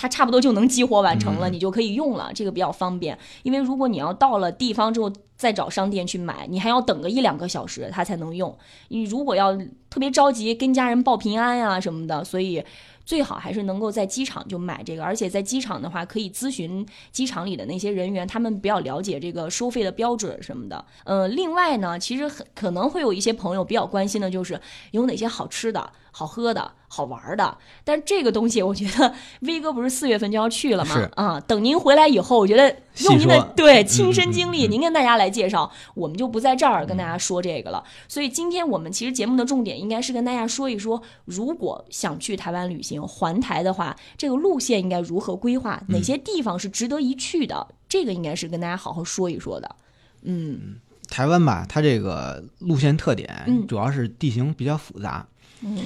[0.00, 3.18] 它差不多就能激活完成了，你就可以用了，这个比较方便。
[3.42, 8.56] 因为如果你要到了地方之后再找商店去买，你还要等个一两个小时，它才能用。
[8.90, 9.56] 你如果要
[9.90, 12.62] 特别着急跟家人报平安呀什么的，所以。
[13.08, 20.84] 最好还是能够在机场就买这个，而且在机场的话可以咨询机场里的那些人员，他们比较了解这个收费的标准什么的。
[21.04, 27.56] 呃，另外呢，其实很可能会有一些朋友比较关心的就是有哪些好吃的、好喝的、好玩的。
[27.84, 31.08] 但这个东西，我觉得 威哥不是四月份就要去了吗？
[31.16, 37.82] 啊，等您回来以后，我觉得用您的对亲身经历，您跟大家来介绍，我们就不在这儿跟大家说这个了。
[38.06, 42.98] 所以今天我们其实节目的重点应该是跟大家说一说，如果想去台湾旅行。
[43.08, 45.82] 环台的话，这个路线应该如何规划？
[45.88, 47.68] 哪些地方是值得一去的？
[47.88, 49.76] 这个应该是跟大家好好说一说的。
[50.22, 50.76] 嗯，
[51.08, 55.26] 台湾吧，它这个路线特点主要是地形比较复杂，
[55.62, 55.76] 嗯，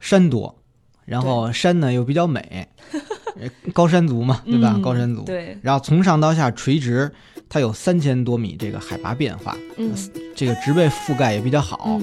[0.00, 0.54] 山多，
[1.04, 2.68] 然后山呢又比较美，
[3.72, 4.78] 高山族嘛，对吧？
[4.82, 7.12] 高山族，对，然后从上到下垂直。
[7.48, 9.94] 它有三千多米这个海拔变化，嗯，
[10.34, 11.98] 这个植被覆盖也比较好，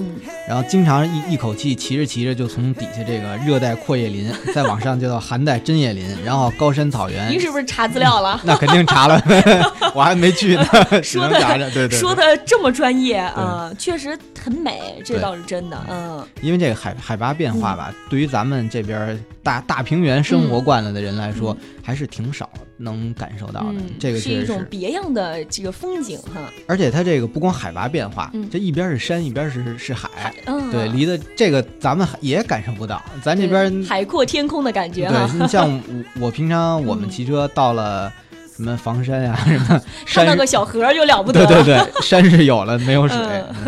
[0.48, 7.30] 然后经常一一口气骑着骑着就从底下这个热带阔叶林， 再往上就到寒带针叶林，然后高山草原。
[7.30, 8.40] 您是不是查资料了？
[8.44, 9.22] 那肯定查了，
[9.94, 10.64] 我还没去呢。
[11.02, 11.38] 说的
[11.72, 16.26] 对对，说的这么专业啊，确实很美，这倒是真的，嗯。
[16.40, 22.50] 因为这个海海拔变化吧，对于咱们这边大大平原生活惯了的人来说，还是挺少。
[22.76, 26.50] 能感受到的，这个是一种别样的这个风景哈。
[26.66, 30.34] 而且它这个不光海拔变化，这一边是山，一边是是海，
[30.72, 33.00] 对，离的这个咱们也感受不到。
[33.22, 35.70] 咱这边海阔天空的感觉对你像
[36.16, 38.12] 我我平常我们骑车到了
[38.56, 41.46] 什么房山呀什么，看到个小河就了不得。
[41.46, 43.16] 对对对，山是有了，没有水。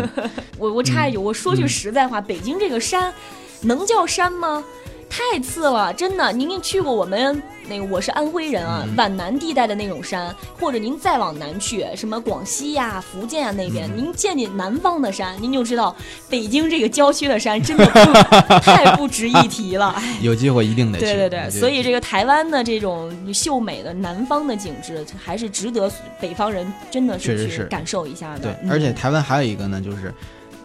[0.59, 3.13] 我我插一句，我说句实在话，北京这个山
[3.61, 4.61] 能叫山吗？
[5.09, 6.31] 太次了，真的。
[6.31, 15.95] 您去过我们那个，我是安徽人啊，皖南地带的那种山，或者您再往南去，什么广西呀、福建啊那边，您见见南方的山，您就知道
[16.29, 17.85] 北京这个郊区的山真的
[18.61, 19.95] 太不值一提了。
[20.21, 21.05] 有机会一定得去。
[21.05, 28.39] 对对对，所以这个台湾的这种秀美的南方的景致，还是值得北方人真的是去感受一下的。
[28.39, 30.13] 对，而且台湾还有一个呢，就是。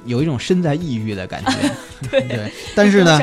[0.04, 1.52] 有一种身在异域的感觉，
[2.10, 3.20] 对，但是呢，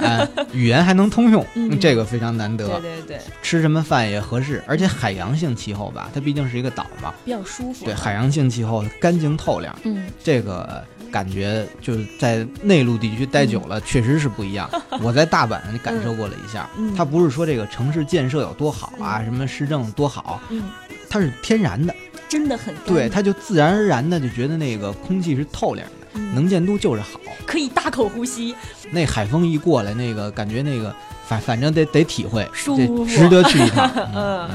[0.00, 1.44] 哎， 语言还能通用，
[1.80, 2.66] 这个非常难得。
[2.80, 7.84] 对对对，吃什么饭也合适，而且海洋性气候吧，它毕竟是一个岛嘛，比较舒服。
[7.84, 14.70] 对，海洋性气候干净透亮，嗯，这个感觉就是在内陆地区待久了，确实是不一样。
[15.02, 20.70] 我在大阪感受过了一下，它不是说这个城市建设有多好啊，什么市政多好，嗯，
[21.08, 21.92] 它是天然的，
[22.28, 25.99] 真的很对，它就自然而然的就觉得那个空气是透亮的。
[26.34, 28.54] 能见度就是好，可以大口呼吸。
[28.90, 30.94] 那海风一过来，那个感觉那个
[31.26, 33.90] 反反正得得体会，舒服，值得去一趟。
[34.14, 34.48] 嗯，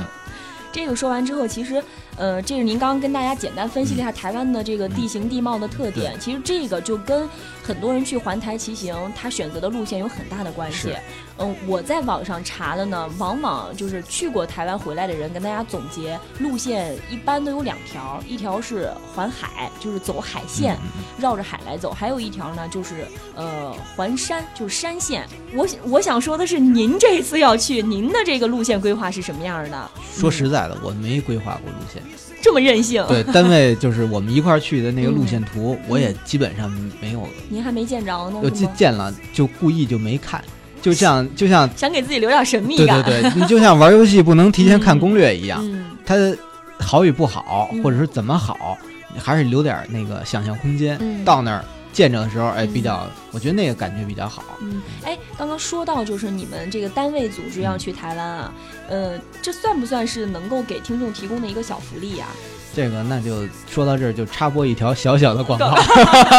[0.72, 1.84] 这个说完之后，其实。
[2.18, 6.18] 呃，这是您刚刚跟大家简单分析了一下台湾的这个地形地貌的特点。
[6.18, 7.28] 其实这个就跟
[7.62, 10.94] 很多人去环台骑行，他选择的路线有很大的关系。
[11.38, 20.78] 嗯，我在网上查了呢，往往就是去过台湾回来的人跟大家总结路线，一般都有两条，一条是环海，就是走海线，
[21.20, 23.06] 绕着海来走；还有一条呢，就是
[23.36, 25.28] 呃环山，就是山线。
[25.54, 29.92] 我我想说的是，您这次要去，您的这个路线规划是什么样的？
[30.14, 32.02] 说实在的，我没规划过路线。
[32.42, 33.04] 这么任性？
[33.08, 36.70] 对，单位就是我们一块儿去的那个路线图，我也基本上
[37.02, 37.28] 没有。
[37.50, 38.40] 您还没见着呢？
[38.44, 40.44] 我见见了，就故意就没看，
[40.86, 43.02] 就像就像想给自己留点神秘感。
[43.04, 45.64] 对对对，你就像玩游戏不能提前看攻略一样，
[46.06, 46.16] 它
[46.80, 48.78] 好与不好，或者是怎么好，
[49.18, 51.00] 还是留点那个想象空间。
[51.26, 51.66] 到那儿。
[51.92, 54.44] 见着的时候，哎，比较，我觉得那个感觉比较好。
[54.60, 58.52] 嗯，哎，刚刚说到就是你们这个单位组织要去台湾啊，
[58.90, 62.26] 呃，这算不算是能够给听众提供的一个小福利呀？
[62.76, 65.74] 这个那就说到这儿，就插播一条小小的广告。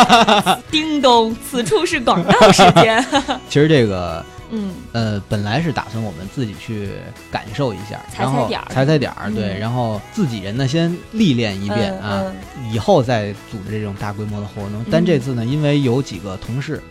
[0.70, 3.02] 叮咚，此处是广告时间。
[3.48, 4.22] 其实这个。
[4.50, 6.90] 嗯，呃，本来是打算我们自己去
[7.30, 12.24] 感受一下，然后踩踩点儿，对，然后自己人呢先历练一遍啊，
[12.72, 14.84] 以后再组织这种大规模的活动。
[14.90, 16.82] 但这次呢，因为有几个同事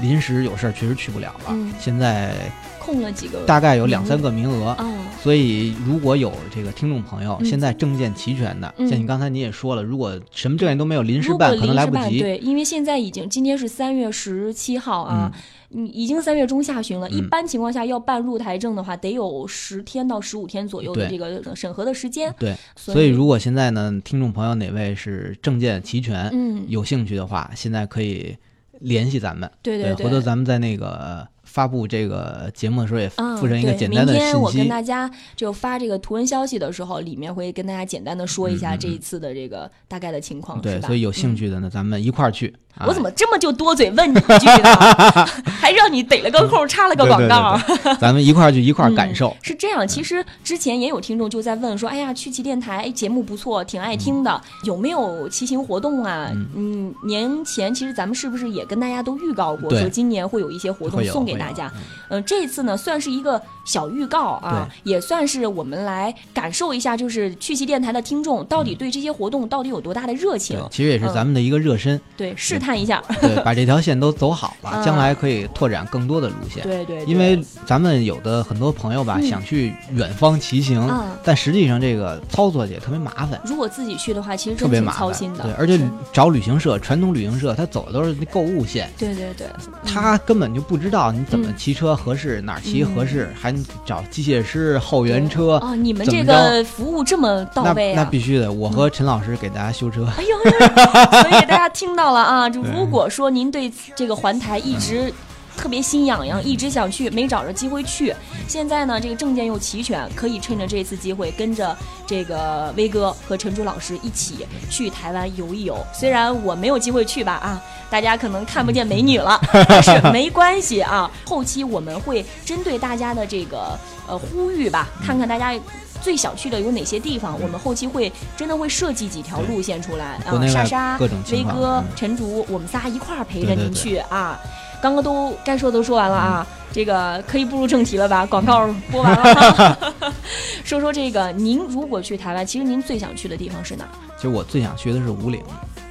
[0.00, 1.56] 临时有事儿，确实去不了了。
[1.78, 2.34] 现在
[2.78, 4.76] 空了几个，大概有两三个名额，
[5.22, 12.20] 所以如果有这个听众朋友现在证件齐全的，像你刚才你也说了，如果什么证件都没有，临时办可能来不及。
[12.20, 15.32] 对，因为现在已经今天是三月十七号啊。
[15.76, 22.32] 你已经三月中下旬了，一般情况下要办入台证的话，得有十天到十五天左右的这个审核的时间。
[22.38, 28.36] 对，所以如果现在呢，听众朋友哪位是证件齐全，嗯，有兴趣的话，现在可以
[28.80, 29.50] 联系咱们。
[29.62, 31.26] 对对对，回头咱们在那个。
[31.54, 34.26] 发布这个节目的时候也附上一个简单的信息。
[34.26, 40.60] 明天我跟大家就发这个图文消息的时候，里面会跟大家简单的说一下这一次的这个大概的情况。
[40.60, 42.52] 对，所以有兴趣的呢， 咱们一块儿去。
[42.88, 45.24] 我怎么这么就多嘴问你一句呢？
[45.46, 47.56] 还让你逮了个空插了个广告。
[48.00, 49.32] 咱们一块儿去一块儿感受。
[49.40, 61.72] 是这样，其实之前也有听众就在问说：“哎呀，去骑电台节目不错，挺爱听的，有没有骑行活动啊？”嗯，年前其实咱们是不是也跟大家都预告过，说今年会有一些活动送给大家？
[62.08, 70.58] 嗯，这次呢算是一个小预告啊，也算是我们来感受一下，就是去骑电台的听众到底对这些活动到底有多大的热情。
[70.72, 72.00] 其实也是咱们的一个热身。
[72.16, 72.58] 对，试。
[72.64, 76.62] 探一下，对，把这条线都走好了，将来可以拓展更多的路线。
[76.62, 80.90] 对对，因为咱们有的很多朋友吧，想去远方骑行，
[81.22, 83.38] 但实际上这个操作也特别麻烦。
[83.44, 85.44] 如果自己去的话，其实特别操心的。
[85.44, 85.78] 对，而且
[86.10, 88.90] 找旅行社，传统旅行社他走的都是那购物线。
[88.96, 89.46] 对对对，
[89.84, 93.52] 他根本就不知道你怎么骑车合适，哪儿骑合适，还
[93.84, 95.58] 找机械师、后援车。
[95.62, 98.02] 哦，你们这个服务这么到位啊？
[98.02, 100.08] 那必须的，我和陈老师给大家修车。
[100.16, 100.50] 哎呦，
[101.20, 103.24] 所以大家听到了啊，就如果说。
[103.34, 105.12] 您对这个环台一直
[105.56, 108.14] 特别心痒痒，一直想去，没找着机会去。
[108.46, 111.76] 现在呢，这个证件又齐全，可以趁着这次机会，跟着
[112.06, 115.78] 这个威哥和陈竹老师一起去台湾游一游。
[115.92, 121.10] 虽然我没有机会去吧，啊，大家可能看不见美女了， 但是没关系啊。
[121.24, 125.58] 后期我们会针对大家的这个呃呼吁吧，看看大家。
[126.02, 127.40] 最想去的有哪些地方？
[127.40, 130.46] 我们后期会真的会设计几条路线出来啊！
[130.46, 130.98] 莎莎、
[131.30, 134.38] 威哥、陈竹，我们仨一块儿陪着您去啊！
[134.84, 138.26] 刚刚都该说都说完了啊，这个可以步入正题了吧？
[138.28, 139.94] 广告播完了，
[140.62, 143.86] 说说这个，您如果去台湾，其实您最想去的地方是哪？
[144.16, 145.42] 其实我最想去的是五岭，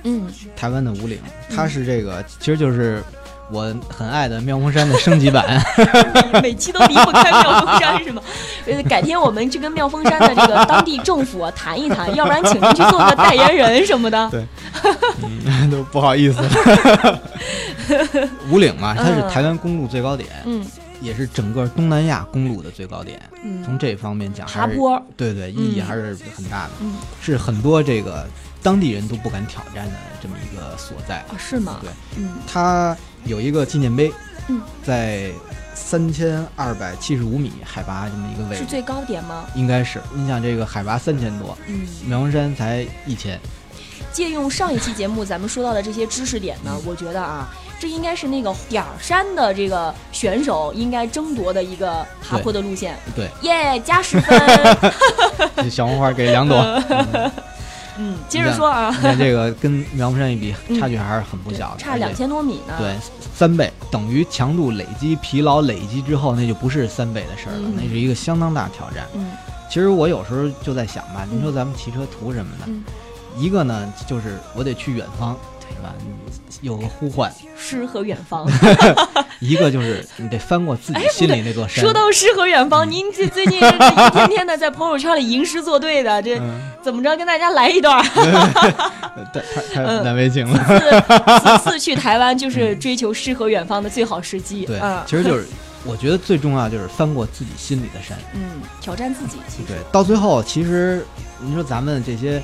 [0.03, 1.17] 嗯，台湾的五岭，
[1.49, 3.03] 它是这个，其实就是。
[3.51, 5.61] 我很爱的妙峰山的升级版，
[6.41, 8.21] 每期都离不开妙峰山是吗？
[8.65, 14.29] 呃改天我们去跟妙峰山的这个当地政府谈一谈，要不然请您去做个代言人什么的。
[14.29, 14.45] 对，
[15.69, 16.41] 都不好意思。
[18.49, 20.65] 五岭嘛，它是台湾公路最高点，嗯，
[21.01, 23.21] 也是整个东南亚公路的最高点。
[23.43, 26.71] 嗯，从这方面讲，爬坡，对对，意义还是很大的。
[26.79, 28.25] 嗯，是很多这个
[28.63, 31.23] 当地人都不敢挑战的这么一个所在。
[31.37, 31.79] 是吗？
[31.81, 32.95] 对，嗯，它。
[33.25, 34.11] 有一个纪念碑，
[34.47, 35.31] 嗯在
[35.73, 39.45] 三千二百七十五米海拔这么一个位置，是最高点吗？
[39.55, 40.01] 应该是。
[40.13, 43.39] 你想这个海拔三千多，嗯，苗峰山才一千。
[44.11, 47.49] 借用上一期节目咱们说到的这些知识点呢，我觉得啊，
[47.79, 52.95] 这应该是那个点儿山的这个选手应该争夺的一个爬坡的路线。
[53.15, 54.39] 对，耶，加十分。
[55.71, 56.57] 小红花给两朵。
[56.59, 57.31] 嗯，
[58.27, 62.73] 接着说啊，你看这个跟苗木山一比，差距还是很不小的，差两千多米呢。
[62.77, 62.95] 对，
[63.35, 69.05] 三倍等于强度累积、疲劳累积之后，那就不是三倍的事儿了，那是一个相当大挑战。
[69.13, 69.31] 嗯，
[69.69, 72.73] 其实我有时候就在想吧，你说咱们骑车图什么呢？
[73.35, 75.35] 一个呢，就是我得去远方。
[75.69, 75.93] 对吧？
[76.61, 78.47] 有个呼唤，诗和远方。
[79.41, 81.83] 一个就是你得翻过自己心里那座山。
[81.83, 83.61] 说到诗和远方，您这最近一
[84.11, 86.39] 天天的在朋友圈里吟诗作对的，这
[86.81, 87.17] 怎么着？
[87.17, 88.01] 跟大家来一段。
[89.33, 89.41] 太
[89.73, 91.59] 太难为情了。
[91.59, 94.65] 此次去台湾就是追求诗和远方的最好时机。
[94.65, 95.45] 对，其实就是
[95.83, 98.17] 我觉得最重要就是翻过自己心里的山。
[98.33, 99.37] 嗯，挑战自己。
[99.67, 101.05] 对，到最后其实
[101.41, 102.41] 你说咱们这些。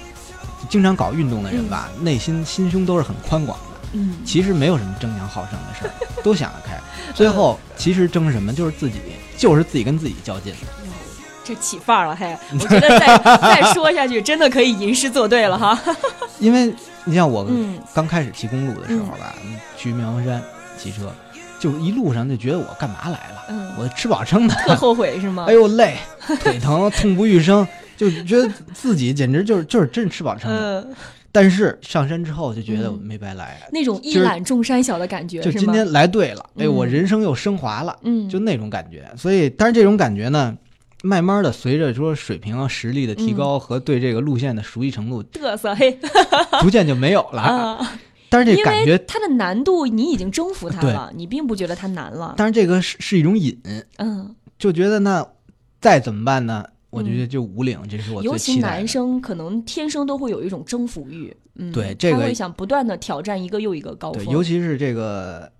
[0.67, 3.65] 经常搞运动的人吧，内心心胸都是很宽广的。
[3.93, 5.91] 嗯，其实没有什么争强好胜的事儿，
[6.21, 6.79] 都想得开。
[7.13, 8.99] 最后其实争什么，就是自己，
[9.37, 10.53] 就是自己跟自己较劲。
[11.43, 12.37] 这起范儿了嘿！
[12.53, 15.79] 我觉得再 再说下去，真的可以吟诗作对了哈。
[16.37, 16.71] 因为
[17.05, 17.49] 你像我
[17.91, 19.33] 刚开始骑公路的时候吧，
[19.75, 20.39] 去妙峰山
[20.77, 21.11] 骑车，
[21.59, 23.45] 就一路上就觉得我干嘛来了？
[23.49, 25.45] 嗯，我吃饱撑的，特后悔是吗？
[25.49, 25.97] 哎呦累，
[26.43, 27.67] 腿疼，痛不欲生。
[27.99, 30.87] 就觉得自己简直就是 就是真吃饱撑的，
[31.33, 39.05] 但是上山之后就觉得没白来，那种一览众山小的感觉，就今天来对了，哎，我人生又升华了，嗯，就那种感觉。
[39.17, 40.57] 所以，但是这种感觉呢，
[41.03, 45.99] 慢慢的随着说水平啊、实力的提高和对这个路线的熟悉程度，嘚瑟嘿，
[46.61, 47.85] 逐渐就没有了。
[48.31, 52.35] 但是这感觉它的难度你已经征服它了，你并不觉得它难了。
[52.37, 53.59] 但是这个是是一种瘾，
[53.97, 55.27] 嗯，就觉得那
[55.81, 56.63] 再怎么办呢？
[56.89, 65.51] 我觉得就五岭，这是我尤其男生可能天生都会有一种征服欲，嗯，对，这个会想不断的挑战一个又一个高峰，尤其是这个，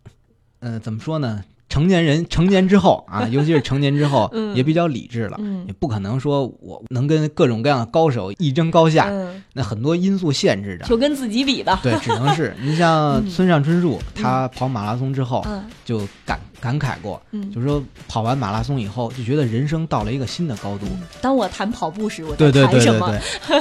[0.60, 1.44] 呃，怎么说呢？
[1.70, 9.08] 成年人成年之后啊，尤其是成年之后，也比较理智了，也不可能说我能跟各种各样的高手一争高下，
[9.54, 11.78] 那很多因素限制着，就跟自己比的。
[11.84, 15.46] 对，只能是你像村上春树，他跑马拉松之后
[15.86, 17.22] 就感感慨过，
[17.54, 20.86] 就是说跑完马拉松以后就觉得人生到了一个新的高度。
[21.22, 23.18] 当我谈跑步时，我在谈什么？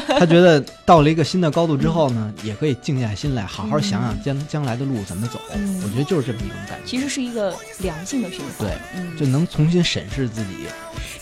[0.09, 5.39] 他觉得到了一个新的高度之后呢，也可以静下心来，好好想想将将来的路怎么走。
[5.85, 6.85] 我觉得就是这么一种感觉。
[6.85, 8.09] 其实是一个良。
[8.09, 10.67] 性的循环，对，就能重新审视自己。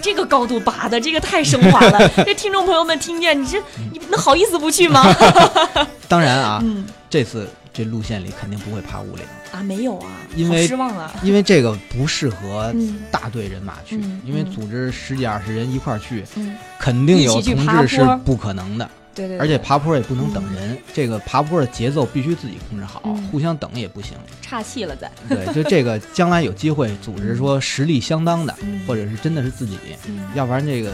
[0.01, 2.09] 这个高度拔的，这个太升华了。
[2.25, 3.61] 这听众朋友们听见，你这
[3.93, 5.03] 你能好意思不去吗？
[6.07, 6.63] 当然啊，
[7.11, 9.25] 这次这路线里肯定不会爬五岭。
[9.53, 12.75] 啊，没有啊，因为失望啊，因为这个不适合
[13.11, 16.25] 大队人马去，因为组织十几二十人一块儿去，
[16.79, 18.91] 肯定有同志是不可能的。
[19.15, 23.01] 对对，而且爬坡也不能等人，这个爬坡的节奏必须自己控制好，
[23.31, 24.13] 互相等也不行，
[24.43, 25.11] 岔气了再。
[25.27, 28.55] 对，就这个将来有机会组织说实力相当的，
[28.87, 29.79] 或者是真的是自己，
[30.35, 30.93] 要不然这个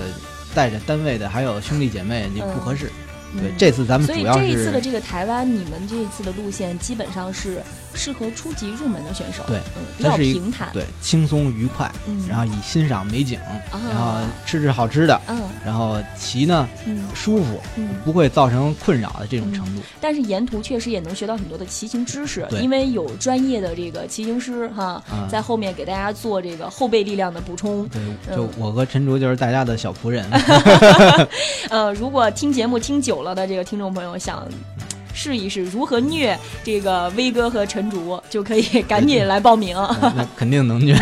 [0.54, 2.92] 带着单位的还有兄弟姐妹你不合适。
[3.38, 4.06] 对，这次咱们。
[4.06, 7.62] 所以这一次的这个台湾，你们这一次的路线基本上是
[7.94, 9.42] 适合初级入门的选手。
[9.46, 11.90] 对，嗯，比较平坦，对，轻松愉快，
[12.28, 13.40] 然后以欣赏美景，
[13.72, 19.80] 然后吃吃好吃的，嗯，然后骑呢，嗯，舒服，嗯，不会造成困扰的这种程度。
[19.98, 27.88] 但是沿途确实也能学到很多的骑行知识，因为有专业的这个骑行师哈，在后面给大家做这个后备力量的补充。
[27.88, 30.28] 对，就我和陈竹就是大家的小仆人。
[31.70, 33.22] 呃，如果听节目听久。
[33.22, 34.48] 了的这个听众朋友想
[35.14, 39.76] 试一试如何虐这个威哥和陈竹，就可以赶紧来报名。
[40.00, 40.96] 那 肯定能虐。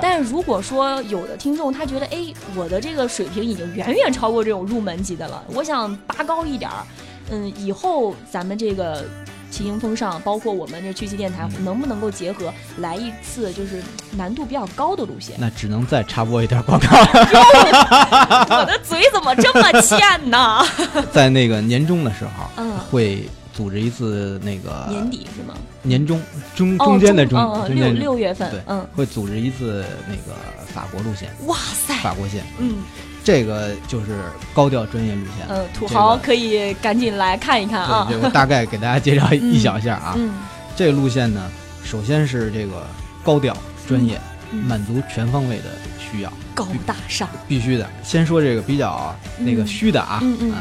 [0.00, 6.84] 但是如果说有的听众他觉得，哎，我的这个水平已经远远超过这种入门级的了，我想拔高一点儿，
[7.30, 9.04] 嗯，以后咱们这个。
[9.50, 13.82] 骑行风尚，包括我们这趣奇电台，能不能够结合来一次就是
[14.14, 15.36] 难度比较高的路线？
[15.38, 16.86] 那只能再插播一点广告。
[18.60, 19.98] 我的嘴怎么这么欠
[20.28, 20.62] 呢？
[21.10, 23.26] 在那个年终的时候，嗯，会
[23.58, 25.54] 组织一次那个年底是吗？
[25.82, 26.22] 年中
[26.54, 30.38] 中中间的中六六月份，对，嗯，会组织一次那个
[30.72, 31.28] 法国路线。
[31.48, 32.76] 哇塞，法国线，嗯。
[33.24, 38.06] 这个就是高调专业路线，嗯，土豪可以赶紧来看一看啊！
[38.08, 40.14] 对，我大概给大家介绍一小下啊。
[40.16, 40.34] 嗯，
[40.76, 41.50] 这个路线呢，
[41.84, 42.86] 首先是这个
[43.24, 43.54] 高调
[43.88, 44.18] 专业，
[44.52, 45.64] 满足全方位的
[45.98, 47.90] 需要，高大上，必须的。
[48.04, 50.52] 先说这个比较那个虚的啊，嗯嗯，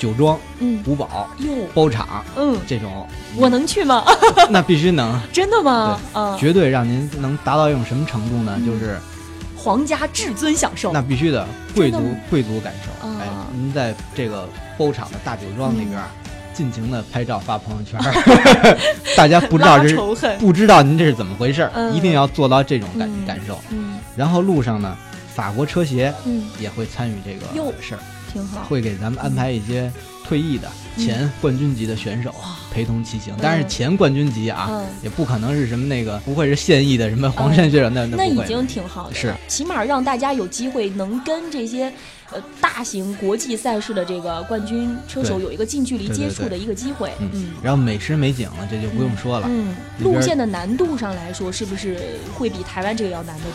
[0.00, 3.06] 酒庄，嗯，古堡，哟，包场，嗯，这种。
[3.36, 4.02] 我能去吗？
[4.50, 6.00] 那必须能， 真的吗？
[6.12, 8.58] 啊，绝对让您能达到一种什么程度呢？
[8.66, 8.98] 就是。
[9.62, 11.98] 皇家至尊享受，那必须的，贵族
[12.30, 13.06] 贵族感受。
[13.18, 14.48] 哎，您在这个
[14.78, 16.00] 包场的大酒庄里边，
[16.54, 18.00] 尽情的拍照发朋友圈，
[19.14, 19.96] 大家不知道这是
[20.38, 23.60] 不知道您这是怎么回事一定要做到这种感感受。
[23.68, 23.98] 嗯。
[24.16, 24.96] 然后路上呢，
[25.34, 26.10] 法国车协
[26.58, 27.44] 也会参与这个
[27.82, 28.00] 事儿，
[28.32, 29.90] 挺好，会给咱们安排一些
[30.24, 32.34] 退役的前冠军级的选手
[32.72, 33.34] 陪同骑行。
[33.40, 39.34] 但是前冠军级啊，也不可能是什么那个，不会是现役的什么黄山选手，那那已经挺好的，是。
[39.48, 41.92] 起码让大家有机会能跟这些。
[42.32, 51.98] 呃，大型国际赛事的这个冠军车手有一个近距离接触的一个机会，嗯，然后美食美景了，这就不用说了，嗯，路线的难度上来说，是不是
[52.38, 53.54] 会比台湾这个要难得多？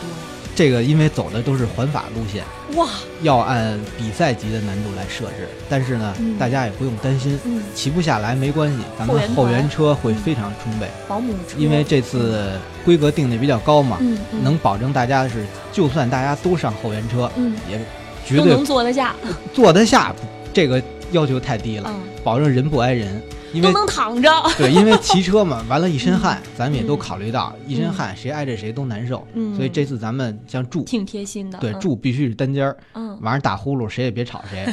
[0.56, 2.42] 这个因为走的都是环法路线，
[2.76, 2.88] 哇，
[3.22, 7.38] 要按比赛级的难度来设置，但是呢，大家也不用担心，
[7.74, 9.94] 骑不下来没关系，咱们后援车。
[9.94, 13.98] 会非常充沛，保姆车，因为这次规格定的比较高嘛，
[14.42, 17.78] 能保证大家是，就算大家都上后援车，嗯，也。
[18.26, 19.14] 绝对能坐得下，
[19.54, 20.12] 坐得下，
[20.52, 20.82] 这个
[21.12, 21.94] 要求太低了，
[22.24, 23.22] 保证人不挨人，
[23.56, 24.30] 因为都能躺着。
[24.58, 29.26] 对，因为骑车嘛，完了，一身汗，咱们也都考虑到，一身汗谁挨着谁都难受。
[29.56, 31.58] 所以这次咱们像住，挺贴心的。
[31.58, 32.76] 对，住必须是单间儿，
[33.20, 34.66] 晚上打呼噜谁也别吵谁。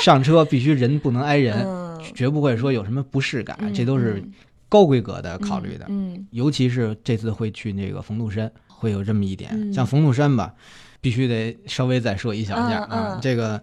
[0.00, 1.66] 上车必须人不能挨人，
[2.14, 4.22] 绝不会说有什么不适感，这都是
[4.68, 5.86] 高规格的考虑的。
[5.88, 10.52] 嗯，尤其是这次会去那个冯杜山，会有这么一点，像冯杜山吧。
[10.98, 13.62] 必须得稍微再说一小下啊，这个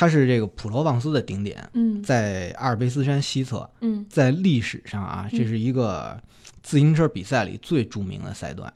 [0.00, 1.62] 它是这个普罗旺斯的顶点，
[2.02, 3.68] 在阿尔卑斯山西侧，
[4.08, 6.18] 在历史上啊，这是一个
[6.62, 8.72] 自行车比赛里最著名的赛段，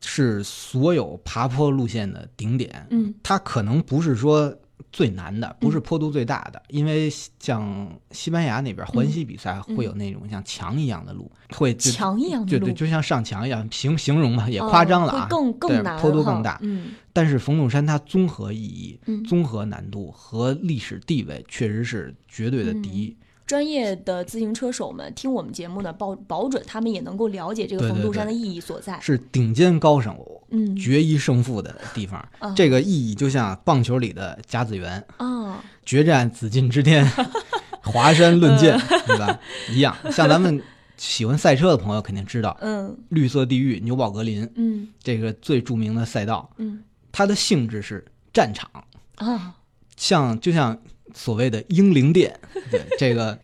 [0.00, 2.84] 是所有爬坡路线的顶点，
[3.22, 4.52] 它可能不是说。
[4.96, 16.58] 最难的不是坡度最大的，因为像西班牙那边环西比赛会有那种像墙一样的路，会墙一样的路，对对，就像上墙一样，形形容嘛也夸张了啊，更更难，坡度更大。
[16.62, 23.14] 嗯，但是冯路山它综合意义、综合难度和历史地位确实是绝对的第一。
[23.44, 32.26] 专业的自行车手们听我们节目的保保准，他们也能够了解这个冯杜山的意义所在，是顶尖高手嗯决一胜负的地方。
[32.54, 37.06] 这个意义就像棒球里的甲子园啊，决战紫禁之巅，
[37.82, 39.38] 华山论剑，对吧？
[39.70, 39.96] 一样。
[40.10, 40.62] 像咱们
[40.96, 46.82] 喜欢赛车的朋友肯定知道，嗯，绿色地狱纽宝格林，嗯，这个最著名的赛道，嗯，
[47.12, 48.70] 它的性质是战场
[49.16, 49.54] 啊，
[49.96, 50.78] 像就像。
[51.14, 52.38] 所谓的英灵殿，
[52.70, 53.38] 对这个，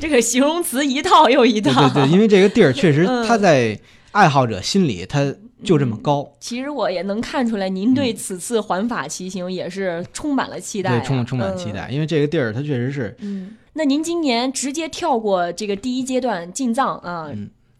[0.00, 1.90] 这个形容词一套又一套。
[1.90, 3.78] 对对，因为这个地儿确实，它在
[4.12, 6.30] 爱好者心里，它就这么高。
[6.40, 11.88] 其实我也能看出来，您对此次环法骑行也是充满了期待，对，充充满期待。
[11.90, 13.16] 因为这个地儿，它确实是。
[13.20, 17.30] 嗯，那您今年直接跳过这个第一阶段进藏啊，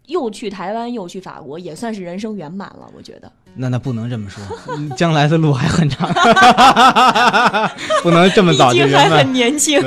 [0.07, 3.31] 又去台湾，又去法国，也算是人生圆满了，我觉得。
[3.55, 4.41] 那那不能这么说，
[4.97, 6.09] 将来的路还很长，
[8.05, 9.81] 不能这么早就还很年轻。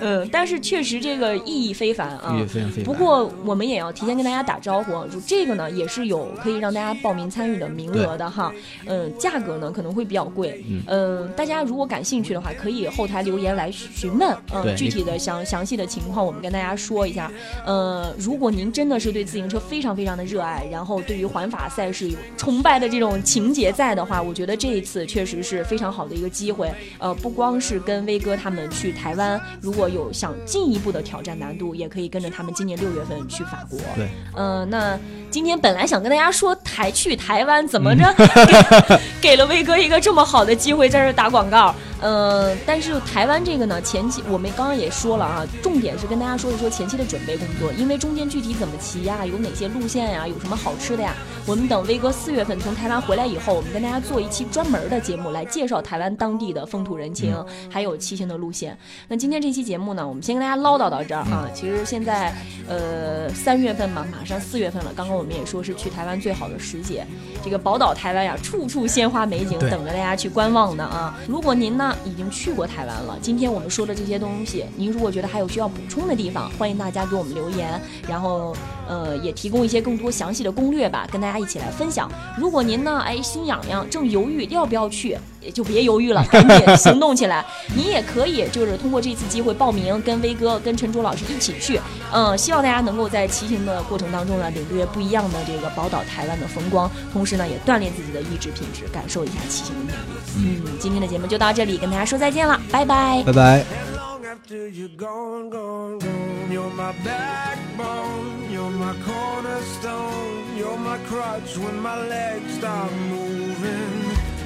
[0.00, 2.84] 嗯，但是确实这个意义非凡啊，意义非常非凡。
[2.84, 8.52] 不过我们也要提前跟大家打招呼，就这个呢也是有可以让大家报名参与的名额的哈。
[8.86, 10.64] 嗯，价格呢可能会比较贵。
[10.86, 14.36] 嗯，大家如果感兴趣的话，可以后台留言来询问。
[14.54, 17.28] 嗯，具体的详详细的情况我们跟大家说一下。
[17.66, 22.01] 呃，如果您真的是对自行车非常非常的热爱，然后对于环法赛事。
[22.36, 26.72] 崇拜的这种情节在的话，我觉得这一次确实是非常好的一个机会。
[26.98, 33.78] 呃，不光是跟威哥他们去台湾，如果有想进一步的挑战难度，也可以跟着他们今年六月份去法国。
[33.94, 34.98] 对，嗯，那
[35.30, 38.14] 今天本来想跟大家说台去台湾怎么着，
[39.20, 41.74] 给了威哥一个这么好的机会在这打广告。
[42.00, 51.14] 呃，但是台湾这个呢，前期我们刚刚也说了啊，重点是跟大家说一说前期的准备工作，因为中间具体怎么骑呀，有哪些路线呀，有什么好吃的呀，
[51.46, 57.36] 我们等威哥四月份从台湾回来以后，我们跟大家做一期专门的节目来介绍台湾当地的风土人情，
[57.68, 58.74] 还有骑行的路线。
[59.08, 61.46] 那今天这期节目呢，我们先跟大家唠叨到这儿啊。
[61.52, 62.32] 其实现在
[62.68, 67.06] 呃三月份嘛，马上四月份了，刚刚我们也说是去台湾最好的时节，
[67.44, 71.18] 这个宝岛台湾呀，处处鲜花美景，等着大家去观望呢啊。
[71.26, 71.96] 如果您呢？
[72.04, 73.16] 已经去过台湾了。
[73.20, 78.54] 今天我们说的这些东西，您如果觉得还有需要补充的地方，欢迎大家给我们留言，然后
[78.88, 82.10] 呃也提供一些更多详细的攻略吧，跟大家一起来分享。
[82.36, 85.18] 如果您呢，哎心痒痒，正犹豫要不要去。
[85.42, 87.44] 也就别犹豫了，赶紧行动起来。
[87.74, 91.80] 你也可以就是通过这次机会报名，跟威哥、跟陈卓老师一起去。
[92.12, 100.62] 嗯，希望大家能够在骑行的过程当中呢，领略不一样的这个宝岛台湾的风光，同时呢，也锻炼自己的意志品质，感受一下骑行的魅力。
[100.66, 103.64] 嗯，今天的节目就到这里，跟大家说再见了，拜拜，拜拜。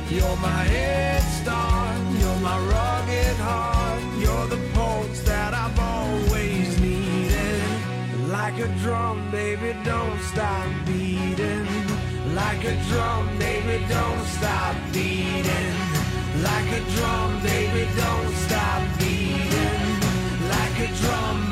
[0.08, 6.35] You're my head start, you're my rugged heart, you're the pulse that I've always.
[8.38, 11.66] Like a drum, baby, don't stop beating.
[12.34, 15.74] Like a drum, baby, don't stop beating.
[16.42, 20.48] Like a drum, baby, don't stop beating.
[20.52, 21.45] Like a drum.